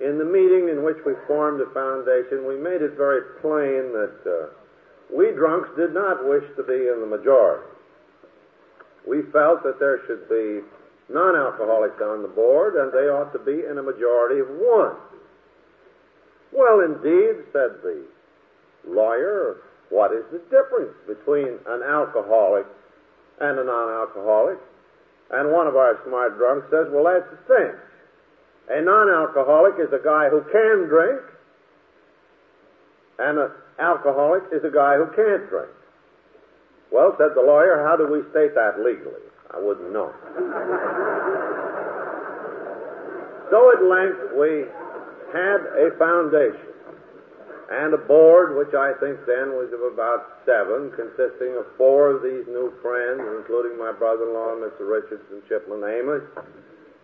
[0.01, 4.17] in the meeting in which we formed the foundation, we made it very plain that
[4.25, 4.47] uh,
[5.13, 7.65] we drunks did not wish to be in the majority.
[9.07, 10.61] We felt that there should be
[11.09, 14.95] non alcoholics on the board, and they ought to be in a majority of one.
[16.51, 18.03] Well, indeed, said the
[18.87, 19.57] lawyer,
[19.89, 22.65] what is the difference between an alcoholic
[23.39, 24.57] and a non-alcoholic.
[25.31, 27.73] And one of our smart drunks says, well, that's the thing.
[28.69, 31.21] A non-alcoholic is a guy who can drink,
[33.19, 35.71] and an alcoholic is a guy who can't drink.
[36.91, 39.23] Well, said the lawyer, how do we state that legally?
[39.51, 40.11] I wouldn't know.
[43.51, 44.67] so at length we
[45.31, 46.76] had a foundation
[47.69, 52.23] and a board, which I think then was of about seven, consisting of four of
[52.23, 54.87] these new friends, including my brother-in-law, Mr.
[54.87, 56.23] Richardson, Chipman Amos,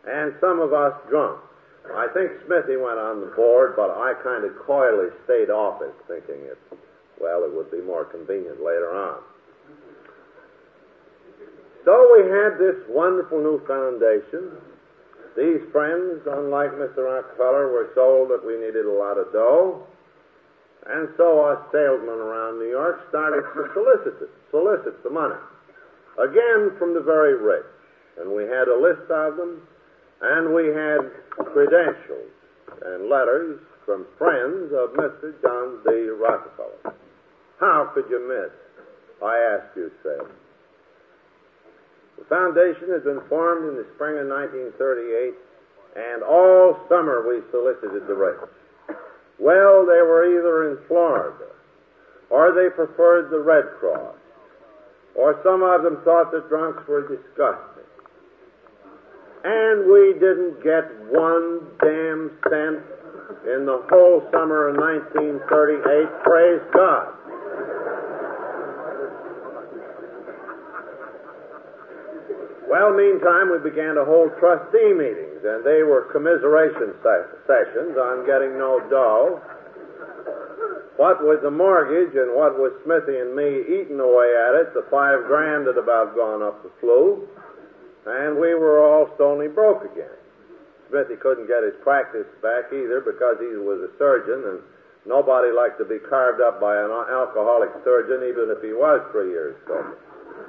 [0.08, 1.40] and some of us drunk.
[1.92, 5.92] I think Smithy went on the board, but I kind of coyly stayed off it,
[6.08, 6.58] thinking it,
[7.20, 9.20] well, it would be more convenient later on.
[11.84, 14.56] So we had this wonderful new foundation.
[15.36, 17.04] These friends, unlike Mr.
[17.04, 19.84] Rockefeller, were sold that we needed a lot of dough.
[20.86, 25.40] And so us salesmen around New York started to solicit it, solicit the money.
[26.20, 27.66] Again from the very rich.
[28.20, 29.62] And we had a list of them,
[30.22, 31.10] and we had
[31.52, 32.30] credentials
[32.86, 35.34] and letters from friends of Mr.
[35.42, 36.10] John D.
[36.10, 36.94] Rockefeller.
[37.60, 38.52] How could you miss?
[39.24, 40.20] I ask you, say.
[42.20, 45.34] The foundation had been formed in the spring of 1938,
[45.96, 48.50] and all summer we solicited the rich.
[49.44, 51.52] Well, they were either in Florida,
[52.30, 54.16] or they preferred the Red Cross,
[55.16, 57.84] or some of them thought that drunks were disgusting.
[59.44, 62.80] And we didn't get one damn cent
[63.44, 66.24] in the whole summer of 1938.
[66.24, 67.12] Praise God.
[72.74, 76.98] Well, meantime, we began to hold trustee meetings, and they were commiseration
[77.46, 79.38] sessions on getting no dough.
[80.98, 84.90] What with the mortgage and what with Smithy and me eating away at it, the
[84.90, 87.30] five grand had about gone up the flue,
[88.10, 90.18] and we were all stony broke again.
[90.90, 94.60] Smithy couldn't get his practice back either because he was a surgeon, and
[95.06, 99.30] nobody liked to be carved up by an alcoholic surgeon, even if he was three
[99.30, 99.94] years sober.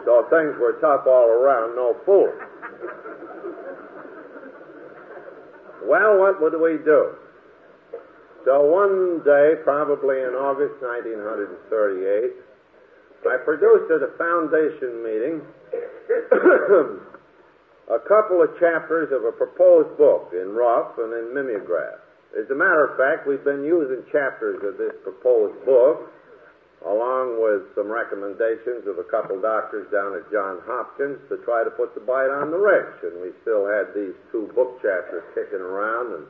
[0.04, 2.32] So things were tough all around, no fool.
[5.86, 7.14] Well, what would we do?
[8.44, 12.44] So one day, probably in August 1938,
[13.24, 15.40] I produced at a foundation meeting
[17.88, 22.04] a couple of chapters of a proposed book in rough and in mimeograph.
[22.36, 26.12] As a matter of fact, we've been using chapters of this proposed book
[26.84, 31.72] along with some recommendations of a couple doctors down at Johns Hopkins to try to
[31.72, 33.00] put the bite on the rich.
[33.08, 36.12] And we still had these two book chapters kicking around.
[36.12, 36.26] And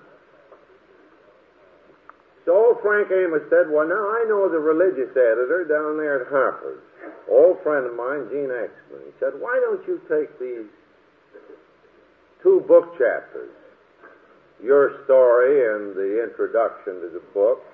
[2.46, 6.82] so Frank Amos said, Well, now I know the religious editor down there at Harper's,
[7.26, 9.10] old friend of mine, Gene Exman.
[9.10, 10.70] He said, Why don't you take these
[12.46, 13.50] two book chapters,
[14.62, 17.64] your story and the introduction to the book,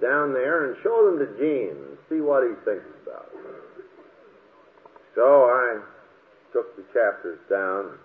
[0.00, 3.86] down there and show them to Gene and see what he thinks about it.
[5.14, 5.80] So I
[6.52, 7.98] took the chapters down.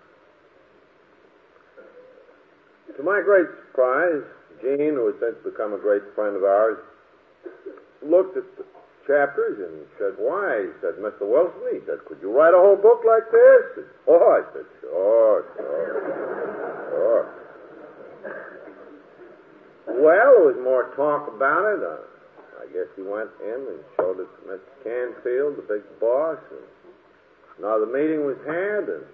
[2.96, 4.22] To my great surprise,
[4.62, 6.78] Gene, who has since become a great friend of ours,
[8.02, 8.64] looked at the
[9.06, 10.66] chapters and said, Why?
[10.66, 11.26] He said, Mr.
[11.26, 13.84] Wilson, he said, Could you write a whole book like this?
[14.08, 16.39] oh, I said, sure, sure.
[20.00, 21.84] Well, there was more talk about it.
[21.84, 22.00] Uh,
[22.64, 24.72] I guess he went in and showed it to Mr.
[24.80, 26.40] Canfield, the big boss.
[26.48, 26.64] And
[27.60, 29.04] another meeting was had, and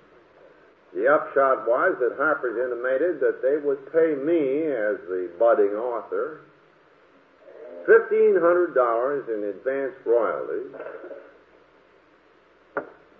[0.94, 6.46] the upshot was that Harper's intimated that they would pay me, as the budding author,
[7.90, 10.70] $1,500 in advance royalties,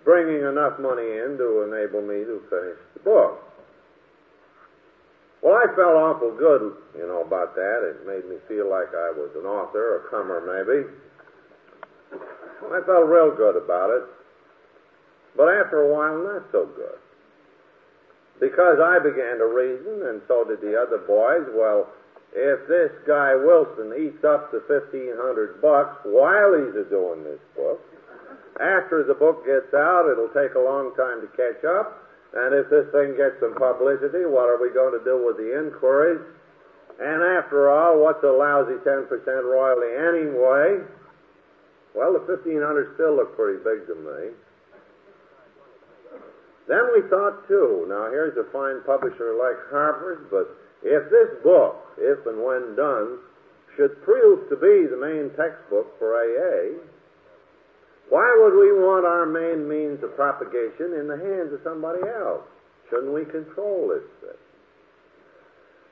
[0.05, 3.46] bringing enough money in to enable me to finish the book.
[5.41, 7.85] Well, I felt awful good, you know, about that.
[7.85, 10.89] It made me feel like I was an author, a comer maybe.
[12.73, 14.03] I felt real good about it.
[15.37, 16.97] But after a while, not so good.
[18.39, 21.89] Because I began to reason, and so did the other boys, well,
[22.33, 27.81] if this guy Wilson eats up the fifteen hundred bucks while he's doing this book,
[28.59, 32.06] after the book gets out, it'll take a long time to catch up,
[32.37, 35.57] and if this thing gets some publicity, what are we going to do with the
[35.57, 36.21] inquiries?
[37.01, 39.09] And after all, what's a lousy 10%
[39.41, 40.85] royalty anyway?
[41.97, 44.37] Well, the 1500 still look pretty big to me.
[46.67, 50.51] Then we thought, too, now here's a fine publisher like Harper's, but
[50.83, 53.17] if this book, if and when done,
[53.75, 56.77] should prove to be the main textbook for AA,
[58.09, 62.43] why would we want our main means of propagation in the hands of somebody else?
[62.89, 64.39] Shouldn't we control this thing?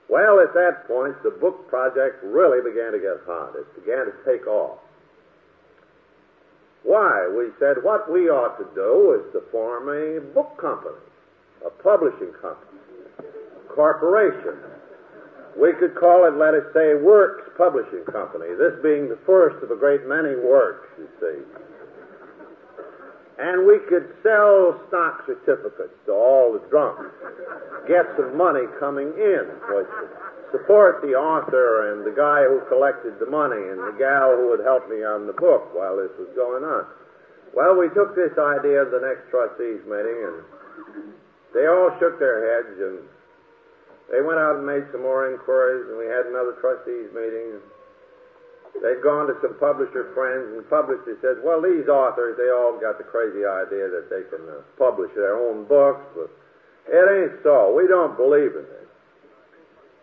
[0.08, 3.56] Well, at that point, the book project really began to get hot.
[3.56, 4.80] It began to take off.
[6.84, 7.28] Why?
[7.36, 11.02] We said what we ought to do is to form a book company,
[11.66, 12.80] a publishing company,
[13.74, 14.56] corporation.
[15.60, 19.72] We could call it, let us say, Works Publishing Company, this being the first of
[19.72, 21.42] a great many works, you see
[23.38, 27.12] and we could sell stock certificates to all the drunks,
[27.88, 29.44] get some money coming in,
[29.76, 29.92] which
[30.56, 34.64] support the author and the guy who collected the money and the gal who would
[34.64, 36.88] help me on the book while this was going on.
[37.52, 40.38] Well, we took this idea of the next trustees meeting, and
[41.52, 43.00] they all shook their heads, and
[44.12, 47.60] they went out and made some more inquiries, and we had another trustees meeting.
[48.82, 52.98] They'd gone to some publisher friends, and publisher said, well, these authors, they all got
[52.98, 56.30] the crazy idea that they can uh, publish their own books, but
[56.88, 57.74] it ain't so.
[57.74, 58.86] We don't believe in it.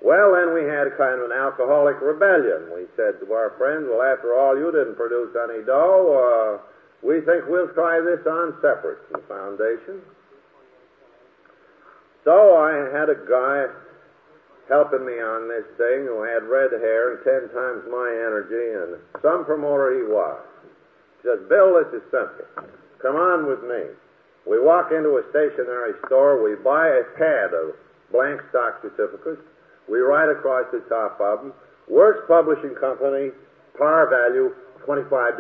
[0.03, 2.75] Well, then we had a kind of an alcoholic rebellion.
[2.75, 6.11] We said to our friends, well, after all, you didn't produce any dough.
[6.11, 6.53] Uh,
[7.07, 10.03] we think we'll try this on separate from the foundation.
[12.25, 13.67] So I had a guy
[14.69, 19.01] helping me on this thing who had red hair and ten times my energy, and
[19.23, 20.43] some promoter he was.
[21.23, 22.47] He says, Bill, this is simple.
[23.03, 23.91] Come on with me.
[24.47, 27.79] We walk into a stationery store, we buy a pad of
[28.11, 29.43] blank stock certificates,
[29.89, 31.53] we write across the top of them,
[31.89, 33.31] Works Publishing Company,
[33.79, 34.55] par value
[34.87, 35.39] $25.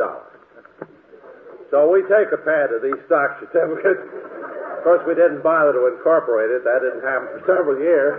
[1.70, 4.41] So we take a pad of these stock certificates.
[4.82, 6.66] Of course, we didn't bother to incorporate it.
[6.66, 8.18] That didn't happen for several years.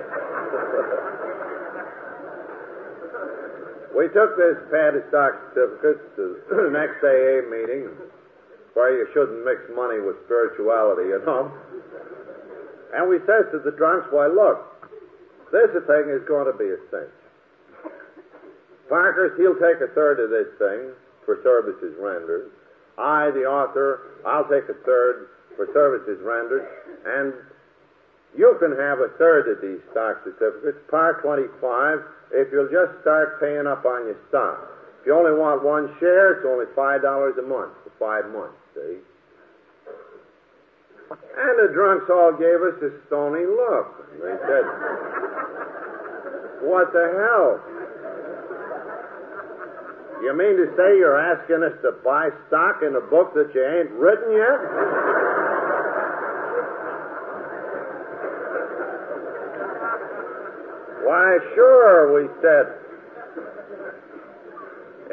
[3.91, 7.91] we took this pad stock certificates to the next AA meeting
[8.79, 11.51] where you shouldn't mix money with spirituality, you know.
[12.95, 14.63] And we says to the drunks, why, look,
[15.51, 17.11] this thing is going to be a cinch.
[18.87, 20.95] Parkhurst, he'll take a third of this thing
[21.27, 22.55] for services rendered.
[22.95, 26.65] I, the author, I'll take a third for services rendered.
[27.05, 27.33] And
[28.35, 31.99] you can have a third of these stock certificates, par 25,
[32.33, 34.57] if you'll just start paying up on your stock.
[35.01, 38.97] If you only want one share, it's only $5 a month for five months see?
[41.13, 43.87] And the drunks all gave us a stony look.
[44.17, 44.65] They said,
[46.65, 47.61] What the hell?
[50.23, 53.61] You mean to say you're asking us to buy stock in a book that you
[53.61, 55.22] ain't written yet?
[61.03, 62.79] Why, sure, we said.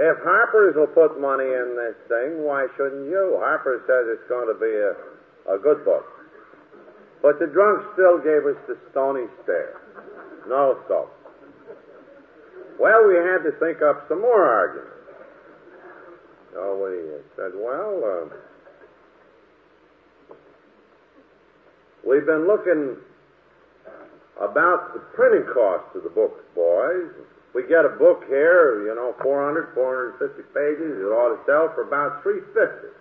[0.01, 3.36] If Harper's will put money in this thing, why shouldn't you?
[3.43, 4.95] Harper says it's going to be a,
[5.55, 6.07] a good book.
[7.20, 9.76] But the drunk still gave us the stony stare.
[10.49, 11.12] No soap.
[12.80, 14.97] Well, we had to think up some more arguments.
[16.55, 18.24] So we said, well, uh,
[22.09, 22.97] we've been looking
[24.41, 27.12] about the printing cost of the books, boys.
[27.53, 30.97] We get a book here, you know, 400, 450 pages.
[30.97, 32.97] It ought to sell for about 350.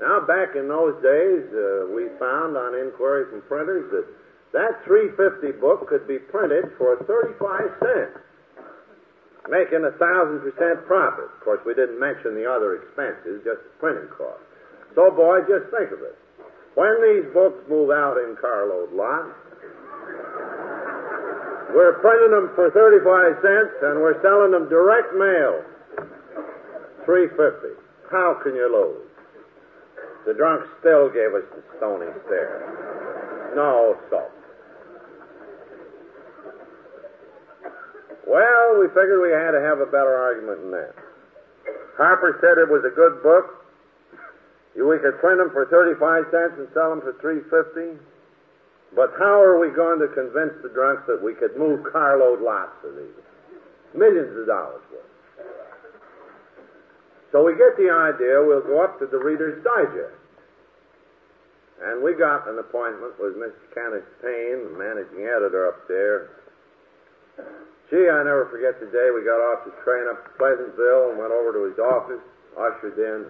[0.00, 4.08] Now, back in those days, uh, we found on inquiry from printers that
[4.56, 7.36] that 350 book could be printed for 35
[7.78, 8.16] cents,
[9.46, 11.28] making a thousand percent profit.
[11.28, 14.42] Of course, we didn't mention the other expenses, just the printing cost.
[14.96, 16.16] So, boy, just think of it.
[16.74, 19.36] When these books move out in carload lots,
[21.74, 25.62] we're printing them for 35 cents and we're selling them direct mail.
[27.04, 27.78] 350.
[28.10, 29.06] How can you lose?
[30.26, 33.52] The drunk still gave us the stony stare.
[33.56, 34.30] No salt.
[38.26, 40.94] Well, we figured we had to have a better argument than that.
[41.96, 43.60] Harper said it was a good book.
[44.78, 47.98] We could print them for 35 cents and sell them for 350.
[48.94, 52.74] But how are we going to convince the drunks that we could move carload lots
[52.82, 53.22] of these?
[53.94, 55.10] Millions of dollars worth.
[57.30, 60.18] So we get the idea we'll go up to the Reader's Digest.
[61.80, 63.62] And we got an appointment with Mr.
[63.72, 66.42] Kenneth Payne, the managing editor up there.
[67.88, 71.18] Gee, I never forget the day we got off the train up to Pleasantville and
[71.18, 72.22] went over to his office,
[72.58, 73.26] ushered in.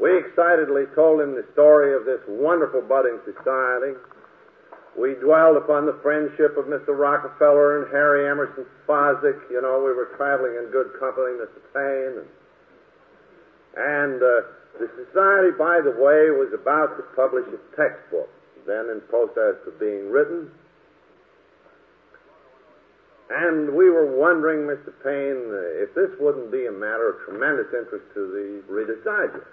[0.00, 3.98] We excitedly told him the story of this wonderful budding society
[4.98, 6.98] we dwelled upon the friendship of Mr.
[6.98, 9.38] Rockefeller and Harry Emerson Fosdick.
[9.50, 11.62] You know, we were traveling in good company, Mr.
[11.70, 12.18] Payne.
[12.18, 12.30] And,
[13.78, 14.50] and uh,
[14.82, 18.28] the society, by the way, was about to publish a textbook,
[18.66, 20.50] then in protest of being written.
[23.30, 24.90] And we were wondering, Mr.
[25.06, 29.46] Payne, uh, if this wouldn't be a matter of tremendous interest to the Reader's Digest.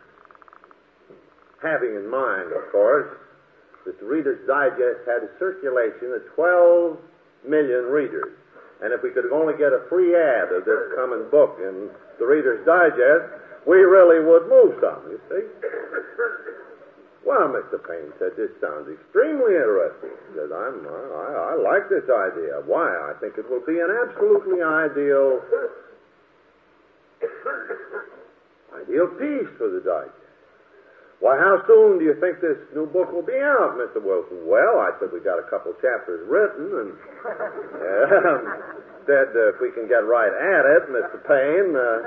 [1.61, 3.05] Having in mind, of course,
[3.87, 6.99] that the Reader's Digest had a circulation of 12
[7.47, 8.35] million readers.
[8.83, 11.87] And if we could only get a free ad of this coming book in
[12.19, 13.31] the Reader's Digest,
[13.63, 15.43] we really would move some, you see.
[17.23, 17.79] Well, Mr.
[17.79, 20.15] Payne said, this sounds extremely interesting.
[20.31, 22.63] He said, I'm, uh, I, I like this idea.
[22.67, 22.87] Why?
[22.87, 25.43] I think it will be an absolutely ideal,
[28.75, 30.26] ideal piece for the Digest.
[31.17, 33.97] Why, how soon do you think this new book will be out, Mr.
[33.97, 34.45] Wilson?
[34.45, 36.91] Well, I said we got a couple chapters written, and
[37.25, 38.37] uh,
[39.09, 41.17] said uh, if we can get right at it, Mr.
[41.25, 41.97] Payne, uh,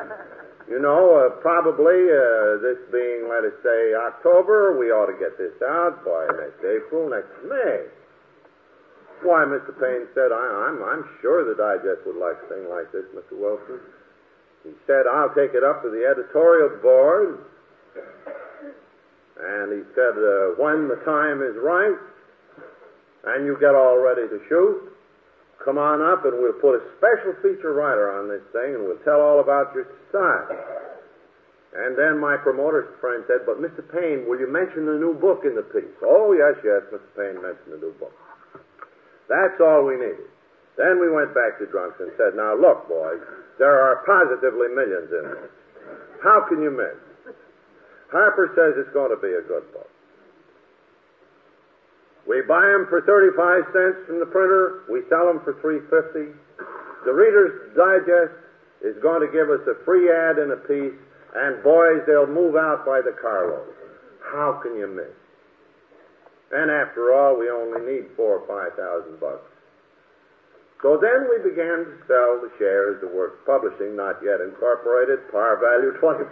[0.70, 5.34] you know, uh, probably uh, this being, let us say, October, we ought to get
[5.34, 7.90] this out by next April, next May.
[9.26, 9.74] Why, Mr.
[9.74, 13.34] Payne said, I, I'm, I'm sure the Digest would like a thing like this, Mr.
[13.34, 13.82] Wilson.
[14.62, 17.42] He said, I'll take it up to the editorial board
[19.40, 21.96] and he said, uh, when the time is right
[23.32, 24.92] and you get all ready to shoot,
[25.64, 29.00] come on up and we'll put a special feature writer on this thing and we'll
[29.04, 30.60] tell all about your society.
[31.70, 33.80] And then my promoter's friend said, but Mr.
[33.94, 35.94] Payne, will you mention the new book in the piece?
[36.02, 37.10] Oh, yes, yes, Mr.
[37.14, 38.12] Payne mentioned the new book.
[39.30, 40.26] That's all we needed.
[40.74, 43.22] Then we went back to Drunks and said, now look, boys,
[43.62, 45.50] there are positively millions in this.
[46.24, 47.09] How can you miss?
[48.10, 49.88] Harper says it's going to be a good book.
[52.26, 54.86] We buy them for 35 cents from the printer.
[54.90, 56.30] We sell them for 350.
[57.06, 58.36] The Reader's Digest
[58.82, 60.98] is going to give us a free ad in a piece,
[61.34, 63.72] and boys, they'll move out by the carload.
[64.20, 65.14] How can you miss?
[66.52, 69.46] And after all, we only need four or five thousand bucks.
[70.82, 75.60] So then we began to sell the shares of Works Publishing, not yet incorporated, par
[75.60, 76.30] value $25.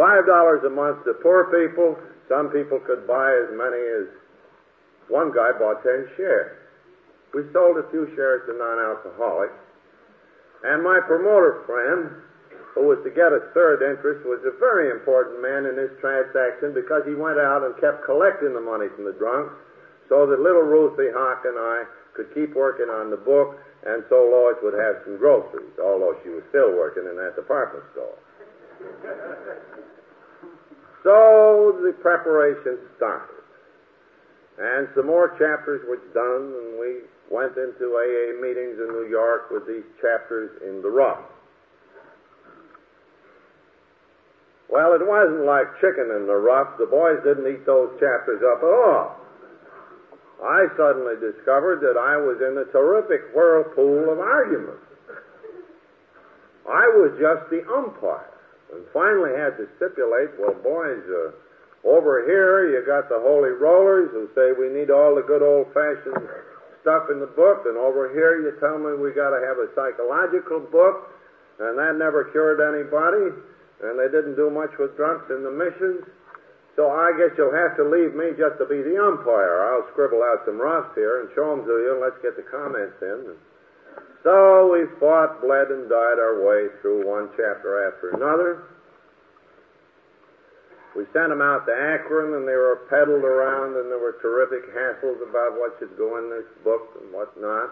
[0.00, 1.92] Five dollars a month to poor people.
[2.24, 4.08] Some people could buy as many as
[5.12, 6.56] one guy bought ten shares.
[7.36, 9.60] We sold a few shares to non-alcoholics.
[10.64, 12.16] And my promoter friend,
[12.72, 16.72] who was to get a third interest, was a very important man in this transaction
[16.72, 19.52] because he went out and kept collecting the money from the drunks
[20.08, 21.84] so that little Ruthie Hock and I
[22.16, 26.32] could keep working on the book and so Lois would have some groceries, although she
[26.32, 28.16] was still working in that department store.
[31.02, 33.40] So the preparation started.
[34.58, 39.50] And some more chapters were done, and we went into AA meetings in New York
[39.50, 41.24] with these chapters in the rough.
[44.68, 46.76] Well, it wasn't like chicken in the rough.
[46.78, 49.16] The boys didn't eat those chapters up at all.
[50.44, 54.78] I suddenly discovered that I was in a terrific whirlpool of argument.
[56.68, 58.39] I was just the umpire
[58.72, 61.32] and finally had to stipulate, well, boys, uh,
[61.82, 65.72] over here you got the holy rollers who say we need all the good old
[65.72, 66.28] fashioned
[66.82, 69.68] stuff in the book, and over here you tell me we got to have a
[69.74, 71.08] psychological book,
[71.58, 73.32] and that never cured anybody,
[73.84, 76.04] and they didn't do much with drunks in the missions.
[76.76, 79.68] So I guess you'll have to leave me just to be the umpire.
[79.68, 82.46] I'll scribble out some roughs here and show them to you, and let's get the
[82.46, 83.36] comments in.
[84.22, 88.64] So we fought, bled, and died our way through one chapter after another.
[90.94, 94.68] We sent them out to Akron, and they were peddled around, and there were terrific
[94.74, 97.70] hassles about what should go in this book and what not.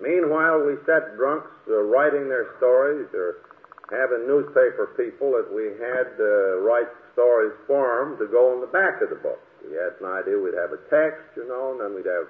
[0.00, 3.44] Meanwhile, we sat drunks uh, writing their stories or
[3.92, 8.72] having newspaper people that we had uh, write stories for them to go in the
[8.72, 9.40] back of the book.
[9.64, 12.28] We had an idea we'd have a text, you know, and then we'd have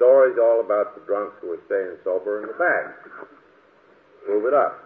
[0.00, 2.88] stories all about the drunks who were staying sober in the back.
[4.24, 4.80] Move it up.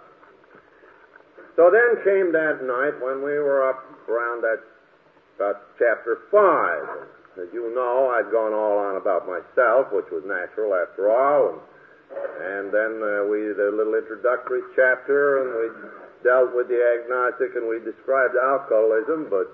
[1.55, 3.79] So then came that night when we were up
[4.11, 4.59] around that
[5.39, 7.07] about chapter five.
[7.39, 11.63] As you know, I'd gone all on about myself, which was natural after all, and,
[12.47, 15.67] and then uh, we did a little introductory chapter, and we
[16.23, 19.51] dealt with the agnostic, and we described alcoholism, but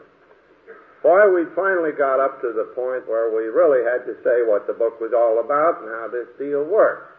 [1.02, 4.66] Boy, we finally got up to the point where we really had to say what
[4.66, 7.16] the book was all about and how this deal worked.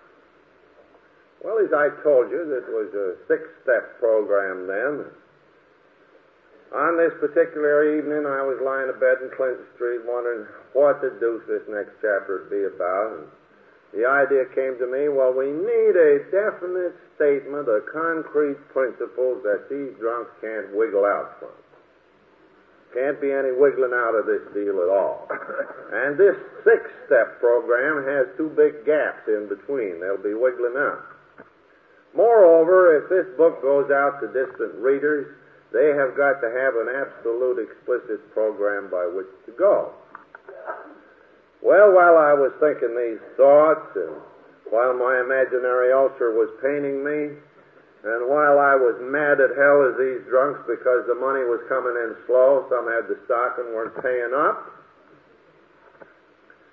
[1.42, 5.10] Well, as I told you, it was a six-step program then.
[6.78, 10.46] On this particular evening, I was lying in bed in Clinton Street wondering
[10.78, 13.18] what the deuce this next chapter would be about.
[13.18, 13.28] And
[13.98, 19.66] the idea came to me, well, we need a definite statement, a concrete principle that
[19.68, 21.58] these drunks can't wiggle out from.
[22.94, 25.28] Can't be any wiggling out of this deal at all.
[25.92, 30.00] And this six step program has two big gaps in between.
[30.00, 31.04] They'll be wiggling out.
[32.16, 35.28] Moreover, if this book goes out to distant readers,
[35.74, 39.92] they have got to have an absolute explicit program by which to go.
[41.62, 44.16] Well, while I was thinking these thoughts, and
[44.72, 47.36] while my imaginary ulcer was paining me,
[48.02, 51.94] and while I was mad at hell as these drunks because the money was coming
[51.94, 54.58] in slow, some had the stock and weren't paying up.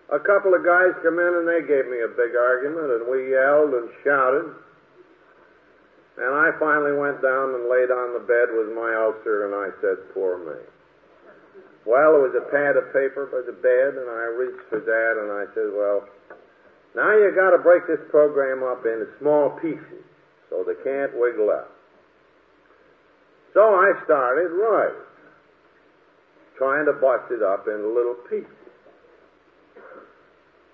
[0.09, 3.37] A couple of guys come in and they gave me a big argument and we
[3.37, 4.57] yelled and shouted.
[6.17, 9.69] And I finally went down and laid on the bed with my ulcer and I
[9.85, 10.65] said, poor me.
[11.85, 15.13] Well, there was a pad of paper by the bed, and I reached for that,
[15.17, 16.05] and I said, well,
[16.93, 20.05] now you got to break this program up into small pieces
[20.51, 21.71] so they can't wiggle out.
[23.55, 24.99] So I started right,
[26.57, 28.53] trying to bust it up into little pieces.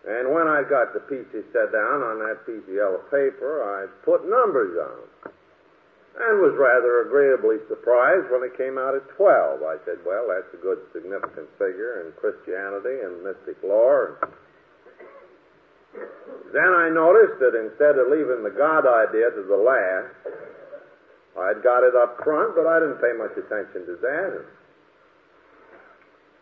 [0.04, 3.88] And when I got the pieces set down on that piece of yellow paper, I
[4.04, 5.32] put numbers on them
[6.14, 9.62] and was rather agreeably surprised when it came out at 12.
[9.66, 14.20] I said, well, that's a good significant figure in Christianity and mystic lore.
[16.52, 20.14] Then I noticed that instead of leaving the God idea to the last,
[21.34, 24.30] I'd got it up front, but I didn't pay much attention to that.
[24.38, 24.46] It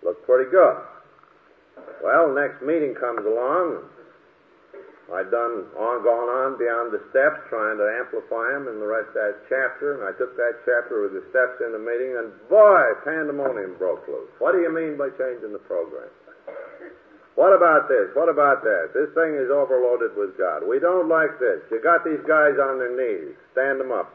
[0.05, 0.77] looked pretty good.
[2.05, 3.89] Well, next meeting comes along.
[5.13, 9.13] I'd done on, gone on beyond the steps, trying to amplify them in the rest
[9.13, 12.33] of that chapter, and I took that chapter with the steps in the meeting, and
[12.49, 14.33] boy, pandemonium broke loose.
[14.41, 16.09] What do you mean by changing the program?
[17.35, 18.12] What about this?
[18.12, 18.93] What about that?
[18.93, 20.68] This thing is overloaded with God.
[20.68, 21.64] We don't like this.
[21.72, 23.33] You got these guys on their knees.
[23.57, 24.12] Stand them up.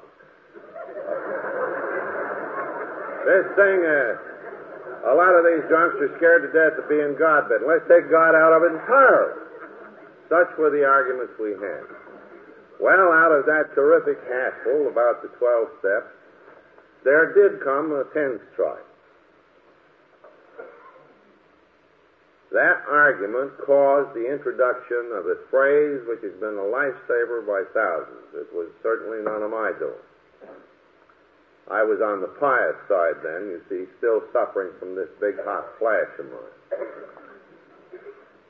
[3.26, 7.49] this thing, uh, a lot of these drunks are scared to death of being God
[7.49, 7.68] bitten.
[7.68, 9.34] Let's take God out of it entirely.
[10.30, 11.86] Such were the arguments we had.
[12.80, 16.11] Well, out of that terrific hassle about the 12 steps,
[17.03, 18.87] there did come a 10 strike.
[22.52, 28.32] That argument caused the introduction of a phrase which has been a lifesaver by thousands.
[28.34, 30.08] It was certainly none of my doing.
[31.70, 35.68] I was on the pious side then, you see, still suffering from this big hot
[35.78, 36.56] flash of mine.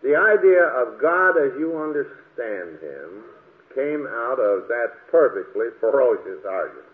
[0.03, 3.25] The idea of God as you understand Him
[3.73, 6.85] came out of that perfectly ferocious argument.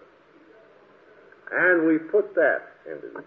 [1.52, 3.24] And we put that into the.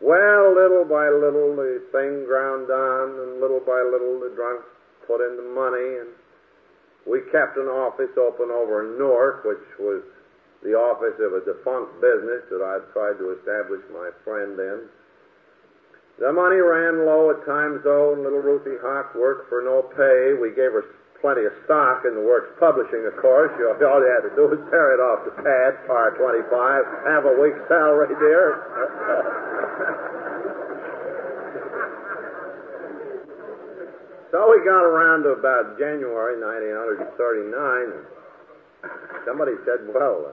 [0.00, 4.64] Well, little by little, the thing ground on, and little by little, the drunks
[5.06, 6.08] put in the money, and
[7.04, 10.02] we kept an office open over in Newark, which was
[10.62, 14.88] the office of a defunct business that I'd tried to establish my friend in.
[16.18, 20.36] The money ran low at times, though, and little Ruthie Hock worked for no pay.
[20.36, 20.84] We gave her
[21.20, 23.52] plenty of stock in the works publishing, of course.
[23.60, 26.48] You, all you had to do was tear it off the pad, par 25,
[27.12, 28.64] have a week's salary, dear.
[34.32, 37.12] so we got around to about January 1939.
[39.28, 40.32] Somebody said, well,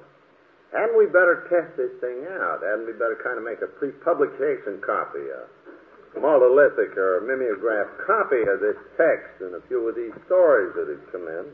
[0.72, 2.64] hadn't we better test this thing out?
[2.64, 5.52] Hadn't we better kind of make a pre-publication copy of
[6.16, 11.04] monolithic or mimeograph copy of this text and a few of these stories that had
[11.12, 11.46] come in.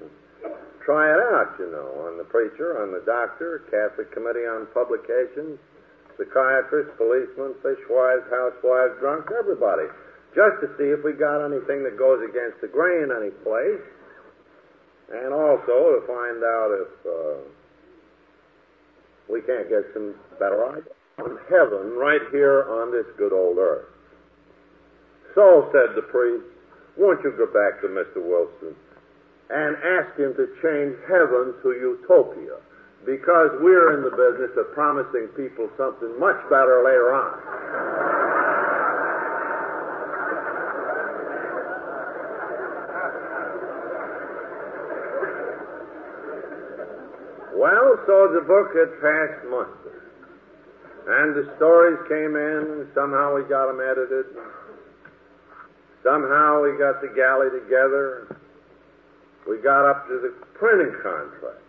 [0.86, 5.56] Try it out, you know, on the preacher, on the doctor, Catholic Committee on Publications,
[6.20, 9.88] psychiatrists, policemen, fishwives, housewives, drunks, everybody,
[10.36, 13.86] just to see if we got anything that goes against the grain any place,
[15.16, 17.40] and also to find out if uh,
[19.32, 23.93] we can't get some better idea on heaven right here on this good old earth.
[25.36, 26.46] So, said the priest,
[26.98, 28.22] won't you go back to Mr.
[28.22, 28.76] Wilson
[29.50, 32.62] and ask him to change heaven to utopia?
[33.06, 37.34] Because we're in the business of promising people something much better later on.
[47.58, 50.04] Well, so the book had passed muster.
[51.08, 54.26] And the stories came in, and somehow we got them edited.
[56.04, 58.28] Somehow we got the galley together.
[59.48, 61.64] We got up to the printing contract.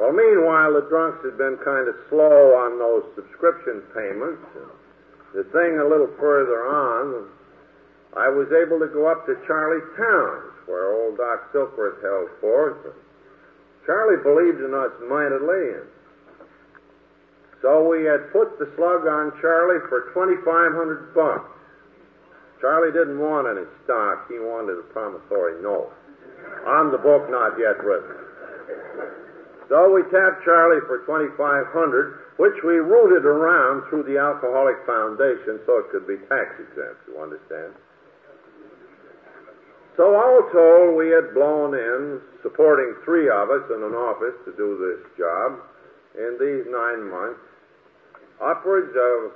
[0.00, 4.42] Well, meanwhile, the drunks had been kind of slow on those subscription payments.
[5.32, 7.28] The thing a little further on,
[8.16, 12.94] I was able to go up to Charlie Towns, where old Doc Silkworth held forth.
[13.84, 15.86] Charlie believed in us mightily,
[17.62, 21.55] so we had put the slug on Charlie for 2,500 bucks.
[22.60, 24.28] Charlie didn't want any stock.
[24.28, 25.92] He wanted a promissory note
[26.66, 28.16] on the book not yet written.
[29.68, 35.80] So we tapped Charlie for 2500 which we routed around through the Alcoholic Foundation so
[35.80, 37.72] it could be tax exempt, you understand?
[39.96, 44.52] So all told, we had blown in, supporting three of us in an office to
[44.52, 45.56] do this job
[46.12, 47.40] in these nine months,
[48.44, 49.32] upwards of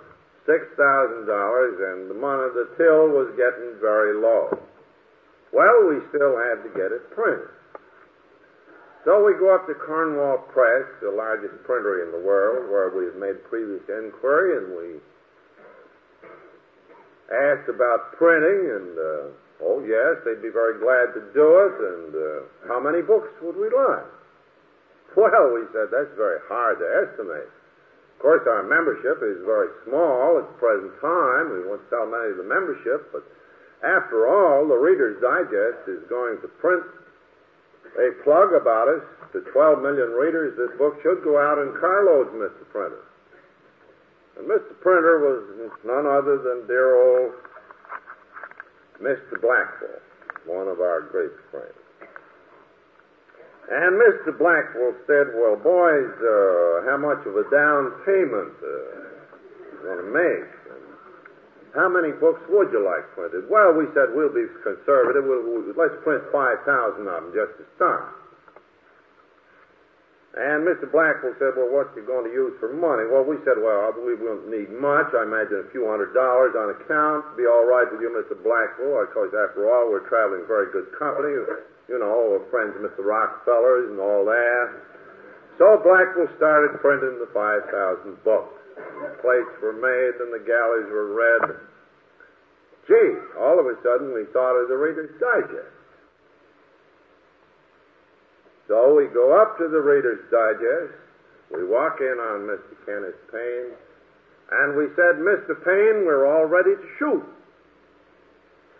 [0.47, 4.57] $6,000, and the money, the till was getting very low.
[5.53, 7.51] Well, we still had to get it printed.
[9.05, 13.17] So we go up to Cornwall Press, the largest printer in the world, where we've
[13.17, 14.89] made previous inquiry, and we
[17.33, 21.75] asked about printing, and uh, oh yes, they'd be very glad to do it.
[21.81, 24.05] And uh, how many books would we like?
[25.17, 27.51] Well, we said that's very hard to estimate.
[28.21, 31.57] Of course, our membership is very small at the present time.
[31.57, 33.25] We won't sell many of the membership, but
[33.81, 36.85] after all, the Reader's Digest is going to print
[37.97, 39.01] a plug about us
[39.33, 40.53] to 12 million readers.
[40.61, 42.61] This book should go out in carloads, Mr.
[42.69, 43.09] Printer.
[44.37, 44.77] And Mr.
[44.85, 47.33] Printer was none other than dear old
[49.01, 49.41] Mr.
[49.41, 50.05] Blackwell,
[50.45, 51.80] one of our great friends.
[53.71, 54.35] And Mr.
[54.35, 60.51] Blackwell said, Well, boys, uh, how much of a down payment uh, want to make?
[60.75, 60.83] And
[61.79, 63.47] how many books would you like printed?
[63.47, 65.23] Well, we said, We'll be conservative.
[65.23, 68.11] We'll, we'll, let's print 5,000 of them just to start.
[70.31, 70.91] And Mr.
[70.91, 73.07] Blackwell said, Well, what you going to use for money?
[73.07, 75.15] Well, we said, Well, I believe we won't need much.
[75.15, 77.39] I imagine a few hundred dollars on account.
[77.39, 78.35] Be all right with you, Mr.
[78.35, 79.07] Blackwell.
[79.07, 81.35] Because after all, we're traveling very good company.
[81.91, 82.30] You know,
[82.71, 83.05] friends Mr.
[83.05, 84.69] Rockefellers and all that.
[85.59, 88.57] So Blackwell started printing the 5,000 books.
[88.77, 91.57] The plates were made and the galleys were read.
[92.89, 95.77] Gee, all of a sudden we thought of the Reader's Digest.
[98.69, 100.97] So we go up to the Reader's Digest.
[101.53, 102.79] We walk in on Mr.
[102.87, 103.75] Kenneth Payne,
[104.53, 105.59] and we said, Mr.
[105.59, 107.27] Payne, we're all ready to shoot.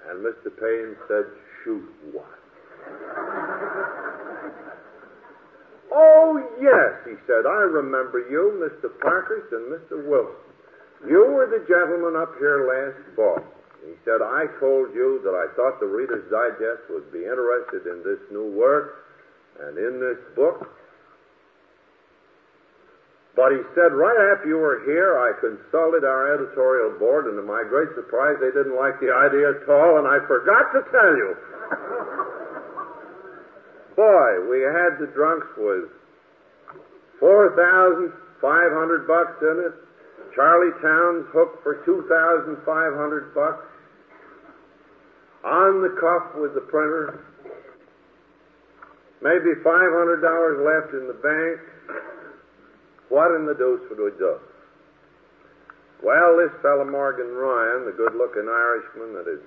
[0.09, 0.55] And Mr.
[0.55, 1.25] Payne said,
[1.65, 2.41] Shoot what?
[5.93, 8.91] Oh, yes, he said, I remember you, Mr.
[9.01, 10.07] Parkhurst and Mr.
[10.07, 10.51] Wilson.
[11.07, 13.41] You were the gentleman up here last fall.
[13.81, 18.05] He said, I told you that I thought the Reader's Digest would be interested in
[18.05, 19.09] this new work
[19.61, 20.69] and in this book.
[23.37, 27.43] But he said, right after you were here, I consulted our editorial board, and to
[27.43, 31.17] my great surprise, they didn't like the idea at all, and I forgot to tell
[31.17, 31.31] you.
[33.97, 35.91] Boy, we had the drunks with
[37.19, 39.75] 4,500 bucks in it.
[40.35, 43.67] Charlie Towns hooked for 2,500 bucks.
[45.45, 47.25] On the cuff with the printer.
[49.23, 51.61] Maybe $500 left in the bank.
[53.09, 54.39] What in the deuce would we do?
[56.03, 59.45] Well, this fellow Morgan Ryan, the good-looking Irishman that has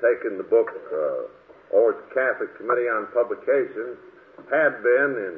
[0.00, 1.28] taken the book uh,
[1.74, 3.98] to the Catholic Committee on Publications,
[4.46, 5.34] had been in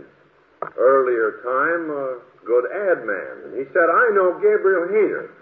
[0.76, 3.34] earlier time a good ad man.
[3.48, 5.32] And he said, I know Gabriel Heatter.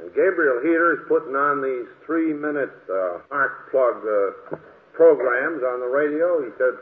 [0.00, 4.56] And Gabriel Heatter is putting on these three-minute uh, heart plug uh,
[4.94, 6.42] programs on the radio.
[6.42, 6.74] He said,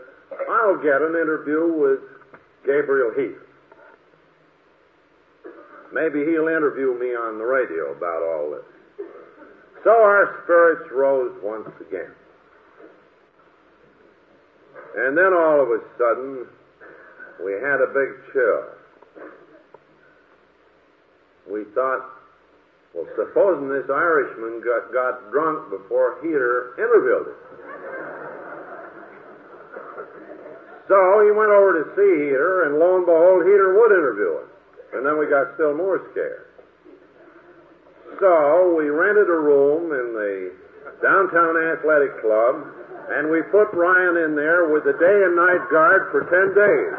[0.49, 2.01] I'll get an interview with
[2.65, 3.45] Gabriel Heatter.
[5.93, 9.07] Maybe he'll interview me on the radio about all this.
[9.83, 12.15] So our spirits rose once again.
[14.97, 16.47] And then all of a sudden,
[17.45, 18.65] we had a big chill.
[21.51, 22.05] We thought,
[22.95, 27.39] well, supposing this Irishman got, got drunk before Heatter interviewed him.
[30.89, 34.49] So he went over to see Heatter, and lo and behold, Heatter would interview him.
[34.93, 36.51] And then we got still more scared.
[38.19, 40.53] So we rented a room in the
[41.01, 42.67] downtown athletic club,
[43.11, 46.95] and we put Ryan in there with the day and night guard for 10 days.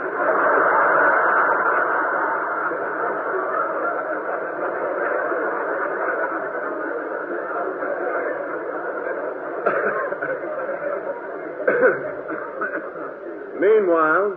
[13.61, 14.35] Meanwhile,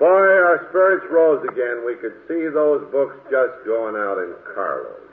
[0.00, 1.86] boy, our spirits rose again.
[1.86, 5.06] We could see those books just going out in carloads.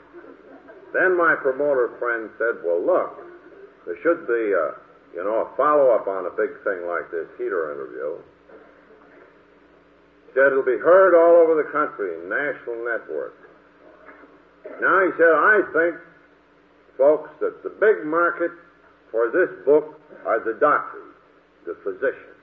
[0.92, 3.14] Then my promoter friend said, Well, look,
[3.86, 4.83] there should be a,
[5.14, 8.18] you know, a follow up on a big thing like this Heatter interview.
[10.34, 13.38] Said it'll be heard all over the country, national network.
[14.82, 15.94] Now, he said, I think,
[16.98, 18.50] folks, that the big market
[19.12, 21.14] for this book are the doctors,
[21.64, 22.34] the physicians.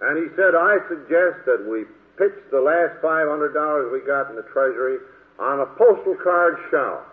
[0.00, 1.84] And he said, I suggest that we
[2.16, 4.96] pitch the last $500 we got in the Treasury
[5.38, 7.04] on a postal card shower,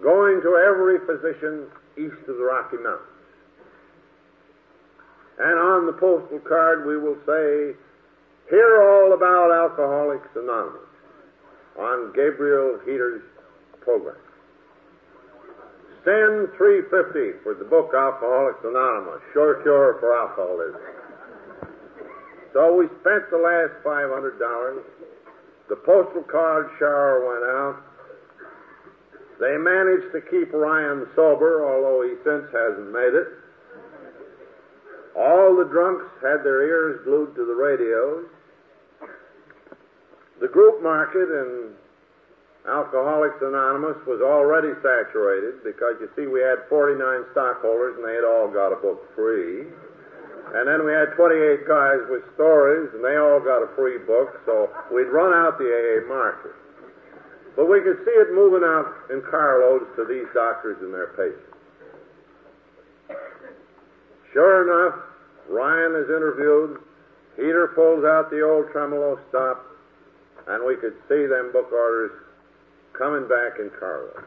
[0.00, 3.10] going to every physician east of the Rocky Mountains.
[5.38, 7.74] And on the postal card, we will say,
[8.50, 10.84] Hear all about Alcoholics Anonymous
[11.78, 13.22] on Gabriel Heatter's
[13.80, 14.20] program.
[16.04, 20.80] Send 350 for the book Alcoholics Anonymous, Sure Cure for Alcoholism.
[22.52, 24.84] So we spent the last $500.
[25.68, 27.93] The postal card shower went out.
[29.40, 33.28] They managed to keep Ryan sober, although he since hasn't made it.
[35.16, 38.26] All the drunks had their ears glued to the radios.
[40.40, 41.74] The group market in
[42.66, 46.98] Alcoholics Anonymous was already saturated because you see we had 49
[47.30, 49.68] stockholders and they had all got a book free.
[50.54, 54.40] And then we had 28 guys with stories and they all got a free book,
[54.46, 56.52] so we'd run out the AA market.
[57.56, 61.54] But we could see it moving out in carloads to these doctors and their patients.
[64.32, 64.98] Sure enough,
[65.48, 66.82] Ryan is interviewed.
[67.38, 69.64] Heatter pulls out the old tremolo stop,
[70.48, 72.10] and we could see them book orders
[72.98, 74.26] coming back in carloads.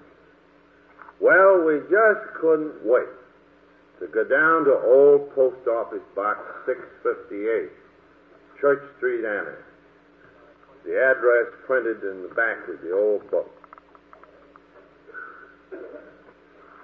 [1.19, 3.11] Well, we just couldn't wait
[3.99, 7.71] to go down to old post office box 658,
[8.61, 9.66] Church Street Annex.
[10.97, 13.53] The address printed in the back of the old book.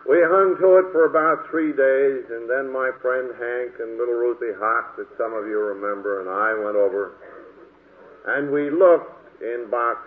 [0.08, 4.14] We hung to it for about three days, and then my friend Hank and little
[4.14, 7.18] Ruthie Hock, that some of you remember, and I went over,
[8.28, 9.98] and we looked in box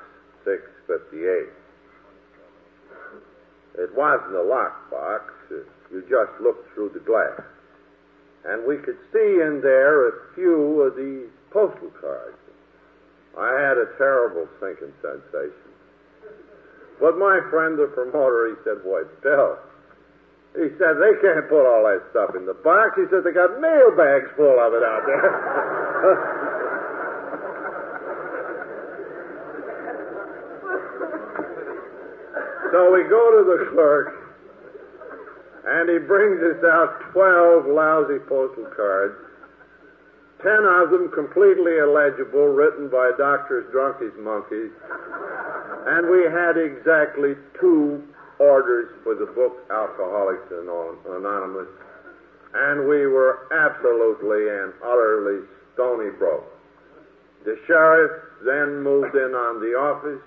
[0.45, 1.51] 658.
[3.83, 5.35] It wasn't a locked box.
[5.91, 7.43] You just looked through the glass.
[8.45, 12.39] And we could see in there a few of these postal cards.
[13.37, 15.53] I had a terrible sinking sensation.
[16.99, 19.59] But my friend, the promoter, he said, Boy, Bill,
[20.57, 22.97] he said, they can't put all that stuff in the box.
[22.97, 25.29] He said, they got mail bags full of it out there.
[32.73, 34.17] so we go to the clerk,
[35.69, 39.21] and he brings us out 12 lousy postal cards.
[40.43, 44.71] Ten of them completely illegible, written by doctors drunk as monkeys.
[45.87, 48.03] And we had exactly two
[48.39, 51.69] orders for the book Alcoholics Anonymous,
[52.55, 56.45] and we were absolutely and utterly stony broke.
[57.45, 58.11] The sheriff
[58.45, 60.21] then moved in on the office.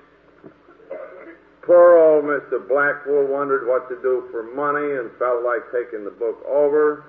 [1.61, 2.65] Poor old Mr.
[2.67, 7.05] Blackwell wondered what to do for money and felt like taking the book over.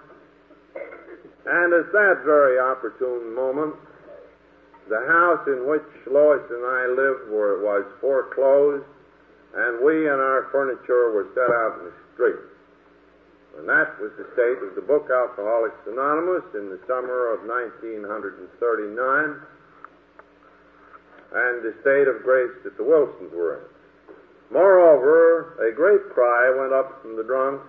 [1.47, 3.75] And at that very opportune moment,
[4.89, 8.85] the house in which Lois and I lived were, was foreclosed
[9.55, 12.39] and we and our furniture were set out in the street.
[13.59, 18.47] And that was the state of the book Alcoholics Anonymous in the summer of 1939,
[21.35, 23.67] and the state of grace that the Wilsons were in.
[24.55, 27.67] Moreover, a great cry went up from the drunks,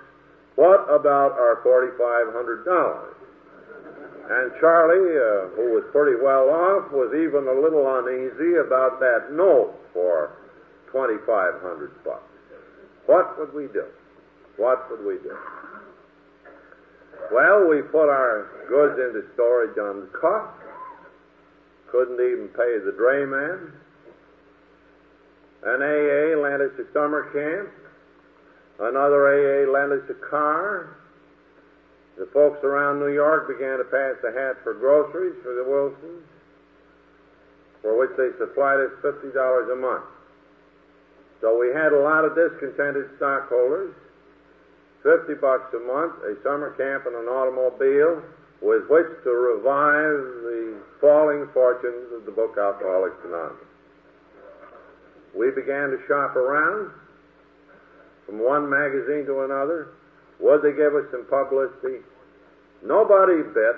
[0.56, 3.21] what about our $4,500?
[4.30, 9.32] And Charlie, uh, who was pretty well off, was even a little uneasy about that
[9.32, 10.38] note for
[10.92, 12.22] 2,500 bucks.
[13.08, 13.86] What would we do?
[14.58, 15.36] What would we do?
[17.32, 20.48] Well, we put our goods into storage on the.
[21.92, 23.72] Couldn't even pay the drayman.
[25.64, 27.70] An AA lent us a summer camp.
[28.80, 30.98] Another AA lent us a car.
[32.22, 36.22] The folks around New York began to pass the hat for groceries for the Wilsons,
[37.82, 40.06] for which they supplied us $50 a month.
[41.42, 43.98] So we had a lot of discontented stockholders.
[45.02, 48.22] 50 bucks a month, a summer camp, and an automobile
[48.62, 53.66] with which to revive the falling fortunes of the book Alcoholics Anonymous.
[55.34, 56.94] We began to shop around
[58.28, 59.98] from one magazine to another.
[60.38, 62.06] Would they give us some publicity?
[62.84, 63.78] Nobody bit.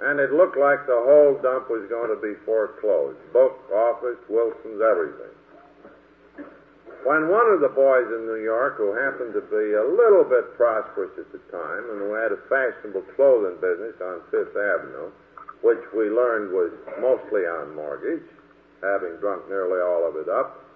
[0.00, 3.16] And it looked like the whole dump was going to be foreclosed.
[3.32, 5.32] Book, office, Wilson's, everything.
[7.06, 10.58] When one of the boys in New York, who happened to be a little bit
[10.58, 15.14] prosperous at the time and who had a fashionable clothing business on Fifth Avenue,
[15.62, 18.26] which we learned was mostly on mortgage,
[18.82, 20.66] having drunk nearly all of it up,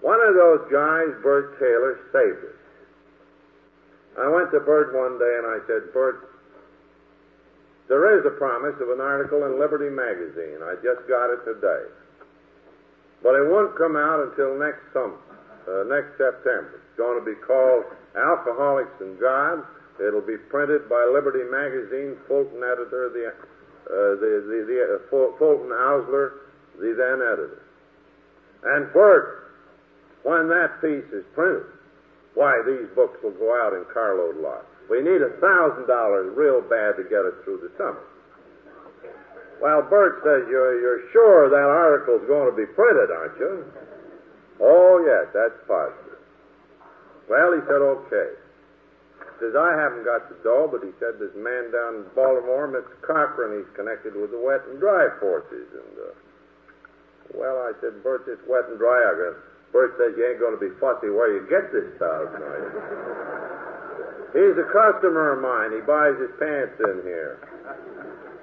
[0.00, 2.59] one of those guys, Bert Taylor, saved us.
[4.18, 6.30] I went to Bert one day and I said, Bert,
[7.88, 10.62] there is a promise of an article in Liberty magazine.
[10.62, 11.90] I just got it today.
[13.22, 15.18] But it won't come out until next summer,
[15.66, 16.80] uh, next September.
[16.80, 17.84] It's going to be called
[18.16, 19.66] Alcoholics and God.
[20.00, 25.68] It'll be printed by Liberty Magazine, Fulton editor, the, uh, the, the, the uh, Fulton
[25.68, 26.46] Oursler,
[26.78, 27.62] the then editor.
[28.64, 29.52] And Bert,
[30.22, 31.66] when that piece is printed,
[32.34, 34.66] why, these books will go out in carload lots.
[34.88, 38.02] We need a thousand dollars real bad to get us through the summer.
[39.60, 43.68] Well, Bert says, you're, you're sure that article's going to be printed, aren't you?
[44.58, 46.18] Oh, yes, that's positive.
[47.28, 48.30] Well, he said, okay.
[49.36, 52.92] Says, I haven't got the dough, but he said, this man down in Baltimore, Mr.
[53.04, 55.68] Cochran, he's connected with the wet and dry forces.
[55.76, 56.12] And, uh,
[57.36, 59.36] well, I said, Bert, this wet and dry, I got
[59.72, 62.70] Bert says you ain't going to be fussy where you get this thousand, you?
[64.30, 65.74] He's a customer of mine.
[65.74, 67.42] He buys his pants in here.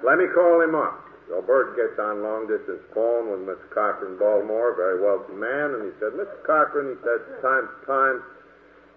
[0.04, 1.04] Let me call him up.
[1.28, 3.68] So Bert gets on long distance phone with Mr.
[3.68, 6.40] Cochran, Baltimore, very wealthy man, and he said, Mr.
[6.44, 8.24] Cochran, he said, time to time,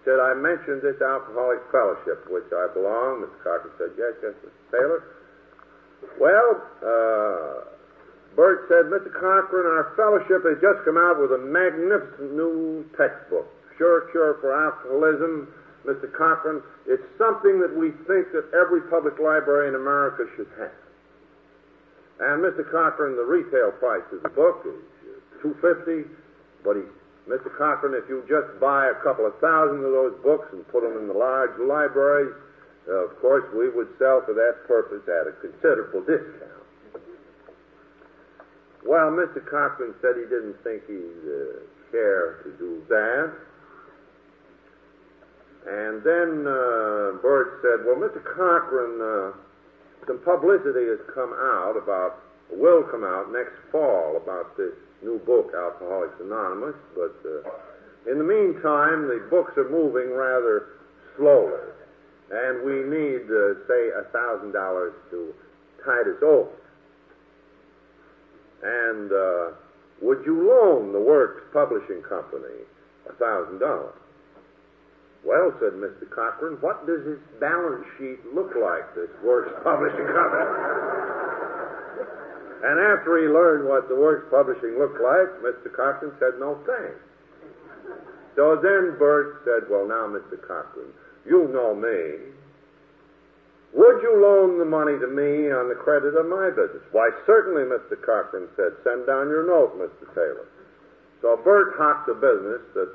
[0.08, 3.20] said, I mentioned this Alcoholic Fellowship, which I belong.
[3.20, 3.36] Mr.
[3.44, 4.64] Cochran said, yes, yes, Mr.
[4.72, 5.00] Taylor.
[6.16, 6.48] Well,
[6.80, 7.72] uh,
[8.36, 9.12] Bert said, Mr.
[9.12, 13.44] Cochran, our fellowship has just come out with a magnificent new textbook.
[13.76, 15.52] Sure cure for alcoholism.
[15.84, 16.06] Mr.
[16.14, 20.78] Cochran, it's something that we think that every public library in America should have.
[22.22, 22.62] And Mr.
[22.62, 24.78] Cochran, the retail price of the book is
[25.42, 26.06] two fifty,
[26.62, 26.86] but he,
[27.26, 27.50] Mr.
[27.58, 30.96] Cochran, if you just buy a couple of thousand of those books and put them
[31.02, 32.30] in the large libraries,
[32.86, 36.61] uh, of course, we would sell for that purpose at a considerable discount.
[38.86, 39.44] Well, Mr.
[39.44, 43.32] Cochran said he didn't think he'd uh, care to do that.
[45.66, 48.18] And then uh, Bert said, Well, Mr.
[48.18, 49.36] Cochran, uh,
[50.06, 52.18] some publicity has come out about,
[52.50, 58.24] will come out next fall about this new book, Alcoholics Anonymous, but uh, in the
[58.24, 60.82] meantime, the books are moving rather
[61.16, 61.70] slowly,
[62.32, 65.32] and we need, uh, say, a thousand dollars to
[65.84, 66.50] tide us over.
[68.62, 69.46] And uh,
[70.00, 72.62] would you loan the Works Publishing Company
[73.08, 73.98] a thousand dollars?
[75.24, 76.10] Well, said Mr.
[76.10, 80.50] Cochran, what does its balance sheet look like, this Works Publishing Company?
[82.66, 85.70] and after he learned what the Works Publishing looked like, Mr.
[85.70, 86.98] Cochran said no thanks.
[88.34, 90.40] So then Bert said, Well, now, Mr.
[90.40, 90.90] Cochran,
[91.26, 92.32] you know me.
[93.72, 96.84] Would you loan the money to me on the credit of my business?
[96.92, 97.96] Why, certainly, Mr.
[97.96, 98.76] Cochran said.
[98.84, 100.04] Send down your note, Mr.
[100.12, 100.44] Taylor.
[101.24, 102.90] So Bert hocked a business that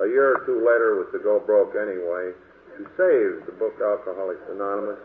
[0.00, 2.32] a year or two later was to go broke anyway,
[2.80, 5.00] to save the book Alcoholics Anonymous,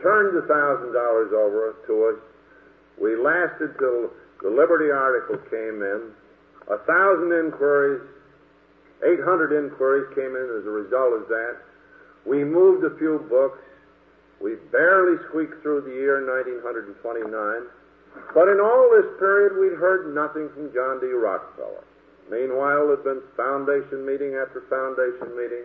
[0.00, 2.20] turned the thousand dollars over to us.
[2.96, 4.08] We lasted till
[4.40, 6.16] the Liberty article came in.
[6.72, 8.02] A thousand inquiries,
[9.04, 11.60] 800 inquiries came in as a result of that.
[12.24, 13.60] We moved a few books.
[14.40, 17.02] We barely squeaked through the year 1929.
[18.34, 21.08] But in all this period, we'd heard nothing from John D.
[21.12, 21.84] Rockefeller.
[22.30, 25.64] Meanwhile, there'd been foundation meeting after foundation meeting.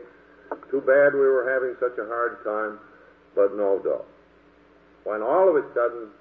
[0.69, 2.79] Too bad we were having such a hard time,
[3.35, 4.05] but no dough.
[5.03, 6.11] When all of a sudden,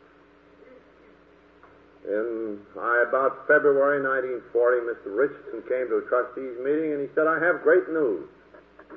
[2.09, 5.11] in uh, about February 1940, Mr.
[5.13, 8.25] Richardson came to a trustees meeting and he said, I have great news.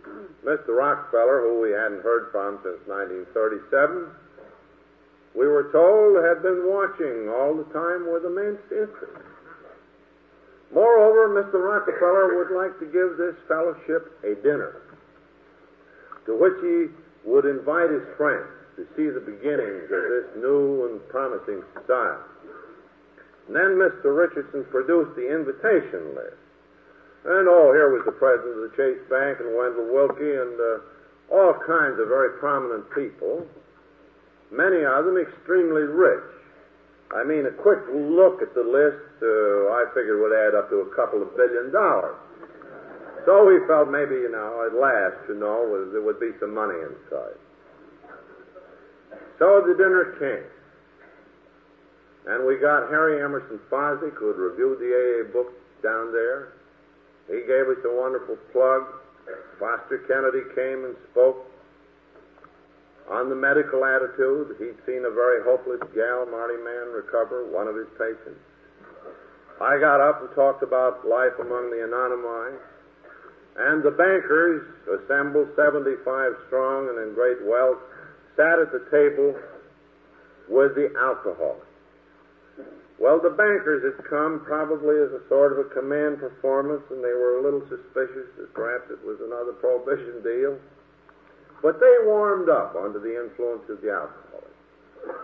[0.46, 0.76] Mr.
[0.76, 4.08] Rockefeller, who we hadn't heard from since 1937,
[5.36, 9.26] we were told had been watching all the time with immense interest.
[10.74, 11.62] Moreover, Mr.
[11.62, 14.82] Rockefeller would like to give this fellowship a dinner
[16.26, 16.88] to which he
[17.30, 22.24] would invite his friends to see the beginnings of this new and promising society.
[23.48, 24.16] And then Mr.
[24.16, 26.43] Richardson produced the invitation list.
[27.24, 30.84] And oh, here was the president of the Chase Bank and Wendell Willkie and uh,
[31.32, 33.48] all kinds of very prominent people,
[34.52, 36.28] many of them extremely rich.
[37.16, 40.84] I mean, a quick look at the list, uh, I figured would add up to
[40.84, 42.18] a couple of billion dollars.
[43.26, 45.64] So we felt maybe, you know, at last, you know,
[45.96, 47.40] there would be some money inside.
[49.40, 50.50] So the dinner came.
[52.28, 56.54] And we got Harry Emerson Fosdick, who had reviewed the AA book down there.
[57.28, 58.84] He gave us a wonderful plug.
[59.60, 61.48] Foster Kennedy came and spoke
[63.10, 67.76] on the medical attitude, he'd seen a very hopeless gal, Marty Mann, recover, one of
[67.76, 68.40] his patients.
[69.60, 72.64] I got up and talked about life among the anonymized.
[73.56, 77.78] And the bankers, assembled 75 strong and in great wealth,
[78.36, 79.36] sat at the table
[80.50, 81.68] with the alcoholics.
[83.00, 87.14] Well, the bankers had come probably as a sort of a command performance, and they
[87.14, 90.58] were a little suspicious that perhaps it was another prohibition deal.
[91.62, 94.44] But they warmed up under the influence of the alcohol.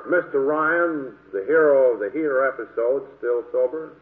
[0.08, 0.46] Mr.
[0.46, 3.94] Ryan, the hero of the Heatter episode, still sober.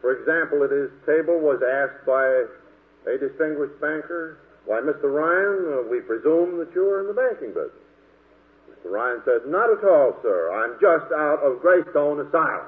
[0.00, 2.26] For example, at his table was asked by
[3.06, 5.04] a distinguished banker, Why, Mr.
[5.04, 7.81] Ryan, uh, we presume that you're in the banking business.
[8.84, 10.50] Ryan said, Not at all, sir.
[10.52, 12.66] I'm just out of Greystone Asylum.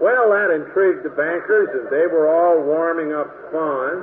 [0.00, 4.00] Well, that intrigued the bankers, and they were all warming up fine.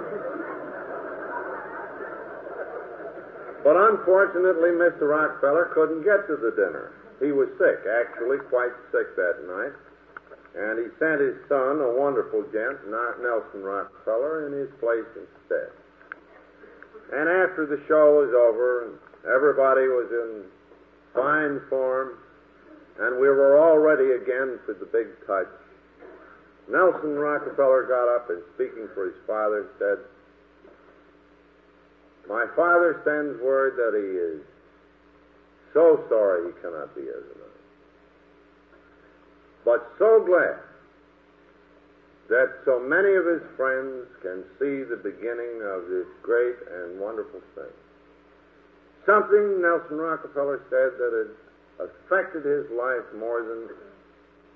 [3.66, 5.10] But unfortunately, Mr.
[5.10, 6.94] Rockefeller couldn't get to the dinner.
[7.20, 9.74] He was sick, actually, quite sick that night.
[10.54, 15.74] And he sent his son, a wonderful gent, Nelson Rockefeller, in his place instead.
[17.14, 18.98] And after the show was over, and
[19.34, 20.44] everybody was in
[21.14, 22.18] fine form,
[23.00, 25.48] and we were all ready again for the big touch,
[26.70, 30.00] Nelson Rockefeller got up and, speaking for his father, said,
[32.28, 34.42] My father sends word that he is
[35.74, 37.48] so sorry he cannot be here tonight.
[39.64, 40.67] But so glad
[42.30, 47.40] that so many of his friends can see the beginning of this great and wonderful
[47.56, 47.72] thing.
[49.06, 53.70] Something Nelson Rockefeller said that had affected his life more than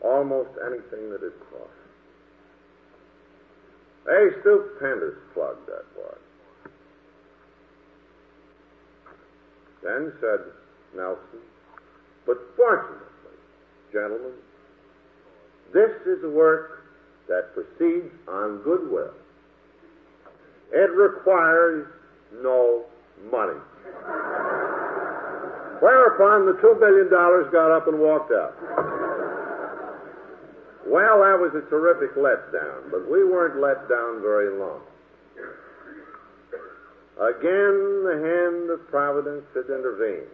[0.02, 1.72] almost anything that had crossed.
[4.08, 6.18] A stupendous plug that was.
[9.84, 10.40] Then said
[10.96, 11.40] Nelson,
[12.26, 13.38] but fortunately,
[13.94, 14.34] gentlemen,
[15.74, 16.81] this is a work
[17.32, 19.16] that proceeds on goodwill.
[20.74, 21.88] It requires
[22.44, 22.84] no
[23.32, 23.60] money.
[25.80, 28.54] Whereupon the two billion dollars got up and walked out.
[30.86, 34.82] Well, that was a terrific letdown, but we weren't let down very long.
[37.16, 40.28] Again, the hand of Providence had intervened.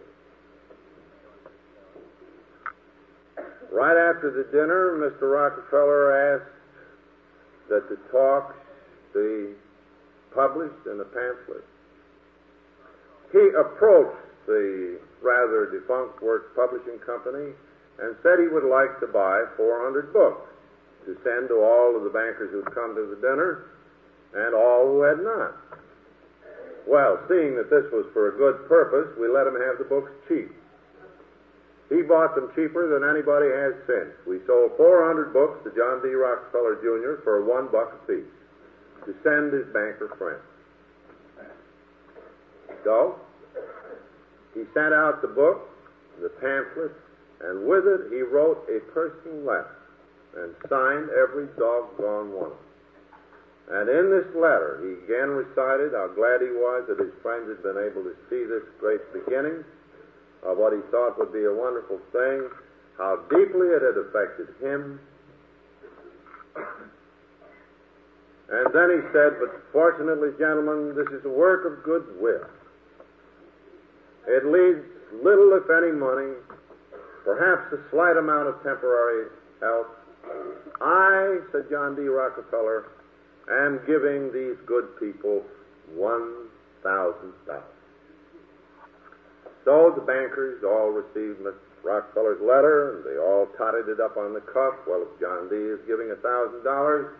[3.70, 5.30] Right after the dinner, Mr.
[5.32, 6.57] Rockefeller asked
[7.68, 8.54] that the talks
[9.14, 9.54] be
[10.34, 11.64] published in a pamphlet.
[13.32, 17.52] He approached the rather defunct Works Publishing Company
[18.00, 20.48] and said he would like to buy 400 books
[21.06, 23.66] to send to all of the bankers who'd come to the dinner
[24.34, 25.56] and all who had not.
[26.86, 30.10] Well, seeing that this was for a good purpose, we let him have the books
[30.28, 30.48] cheap.
[31.88, 34.12] He bought them cheaper than anybody has since.
[34.26, 36.12] We sold 400 books to John D.
[36.12, 37.22] Rockefeller Jr.
[37.24, 38.28] for one buck a piece
[39.06, 40.44] to send his banker friends.
[42.84, 43.16] So,
[44.54, 45.68] he sent out the book,
[46.20, 46.92] the pamphlet,
[47.40, 49.76] and with it, he wrote a personal letter
[50.36, 52.52] and signed every doggone one.
[53.70, 57.62] And in this letter, he again recited how glad he was that his friends had
[57.62, 59.64] been able to see this great beginning
[60.42, 62.48] of what he thought would be a wonderful thing,
[62.96, 65.00] how deeply it had affected him.
[68.50, 72.46] And then he said, But fortunately, gentlemen, this is a work of goodwill.
[74.26, 74.84] It leaves
[75.22, 76.34] little, if any, money
[77.28, 79.28] perhaps a slight amount of temporary
[79.60, 79.86] help.
[80.80, 82.02] I, said John D.
[82.08, 82.86] Rockefeller,
[83.50, 85.42] am giving these good people
[85.94, 86.48] one
[86.82, 87.77] thousand dollars.
[89.68, 91.60] So the bankers all received Mr.
[91.84, 94.80] Rockefeller's letter, and they all totted it up on the cuff.
[94.88, 95.60] Well, if John D.
[95.60, 97.12] is giving a thousand dollars,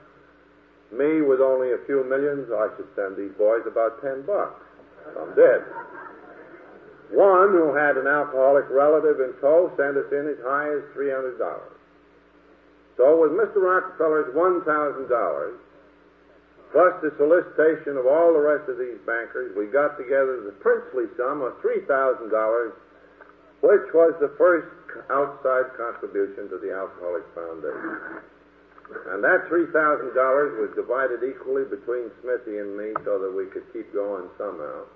[0.89, 4.65] me with only a few millions, I should send these boys about ten bucks.
[5.13, 5.61] I'm dead.
[7.13, 11.37] One who had an alcoholic relative in tow sent us in as high as $300.
[12.97, 13.61] So with Mr.
[13.61, 15.05] Rockefeller's $1,000,
[16.73, 21.09] plus the solicitation of all the rest of these bankers, we got together the princely
[21.17, 22.29] sum of $3,000,
[23.61, 24.69] which was the first
[25.11, 28.23] outside contribution to the Alcoholics Foundation.
[29.13, 30.13] And that $3,000
[30.61, 34.89] was divided equally between Smithy and me so that we could keep going somehow.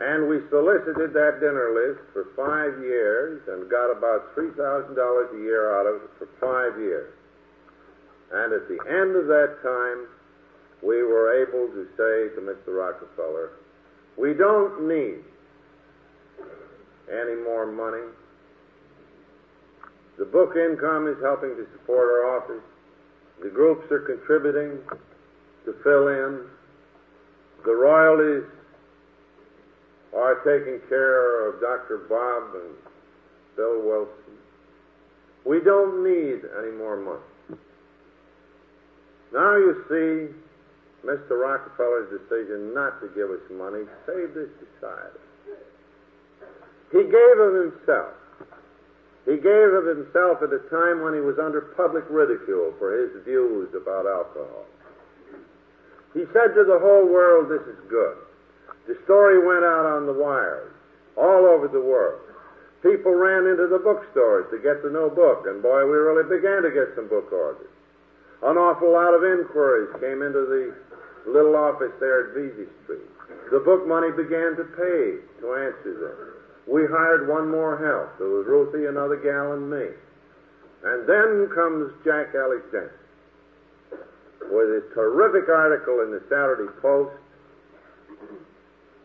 [0.00, 4.56] And we solicited that dinner list for five years and got about $3,000
[4.92, 7.12] a year out of it for five years.
[8.32, 10.08] And at the end of that time,
[10.82, 12.76] we were able to say to Mr.
[12.78, 13.50] Rockefeller,
[14.16, 15.22] we don't need
[17.10, 18.08] any more money.
[20.18, 22.64] The book income is helping to support our office.
[23.42, 24.78] The groups are contributing
[25.64, 26.46] to fill in.
[27.64, 28.48] The royalties
[30.16, 32.06] are taking care of Dr.
[32.08, 32.74] Bob and
[33.56, 34.36] Bill Wilson.
[35.44, 37.31] We don't need any more money.
[39.32, 41.40] Now you see, Mr.
[41.40, 45.18] Rockefeller's decision not to give us money saved this society.
[46.92, 48.12] He gave of himself.
[49.24, 53.24] He gave of himself at a time when he was under public ridicule for his
[53.24, 54.66] views about alcohol.
[56.12, 58.16] He said to the whole world, This is good.
[58.86, 60.72] The story went out on the wires
[61.16, 62.20] all over the world.
[62.82, 66.62] people ran into the bookstores to get the new book, and boy, we really began
[66.62, 67.71] to get some book orders.
[68.42, 70.74] An awful lot of inquiries came into the
[71.30, 73.06] little office there at Vesey Street.
[73.52, 76.18] The book money began to pay to answer them.
[76.66, 78.18] We hired one more help.
[78.18, 79.94] There was Ruthie, another gal, and me.
[80.82, 82.98] And then comes Jack Alexander
[84.50, 87.14] with a terrific article in the Saturday Post.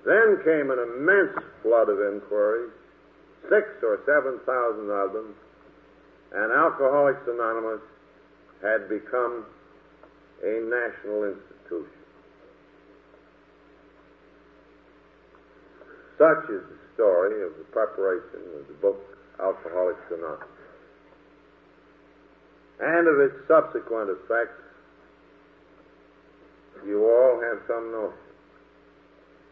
[0.05, 2.71] Then came an immense flood of inquiries,
[3.49, 5.35] six or seven thousand of them,
[6.33, 7.81] and Alcoholics Anonymous
[8.61, 9.45] had become
[10.43, 12.03] a national institution.
[16.17, 18.97] Such is the story of the preparation of the book
[19.39, 20.57] Alcoholics Anonymous
[22.79, 24.61] and of its subsequent effects.
[26.85, 28.17] You all have some notion.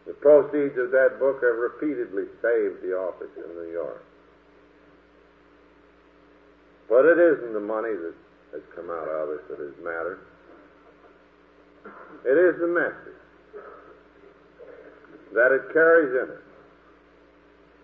[0.06, 4.02] The proceeds of that book have repeatedly saved the office in New York.
[6.88, 8.14] But it isn't the money that
[8.56, 10.20] has come out of it that has mattered.
[12.24, 13.20] It is the message
[15.34, 16.42] that it carries in it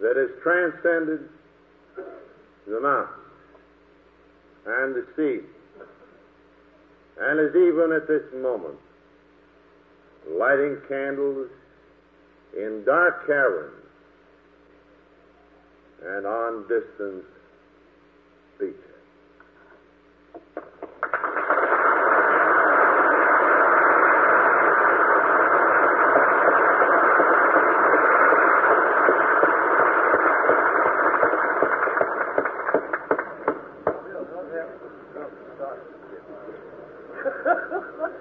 [0.00, 1.28] that has transcended
[2.66, 3.18] the mountains
[4.66, 5.44] and the sea
[7.20, 8.78] and is even at this moment
[10.38, 11.50] lighting candles
[12.56, 13.74] in dark caverns
[16.04, 17.24] and on distant
[18.58, 18.92] beaches.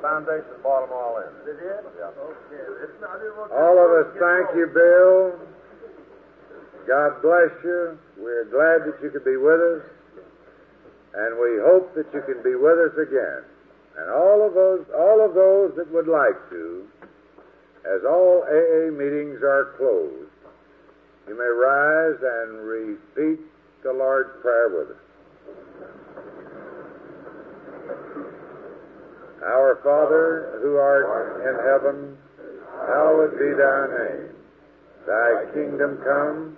[0.02, 1.30] Foundation bought them all in.
[1.46, 1.82] They did?
[1.98, 2.10] Yeah.
[2.10, 2.66] Okay.
[2.82, 5.40] Listen, I didn't want All of us thank you, Bill.
[6.88, 7.98] God bless you.
[8.18, 9.84] We're glad that you could be with us.
[11.14, 13.44] And we hope that you can be with us again.
[13.98, 16.88] And all of those all of those that would like to,
[17.84, 20.32] as all AA meetings are closed,
[21.28, 23.44] you may rise and repeat
[23.84, 25.04] the Lord's Prayer with us.
[29.44, 32.18] Our Father, who art in heaven,
[32.88, 34.30] hallowed be thy name.
[35.06, 36.58] Thy kingdom come,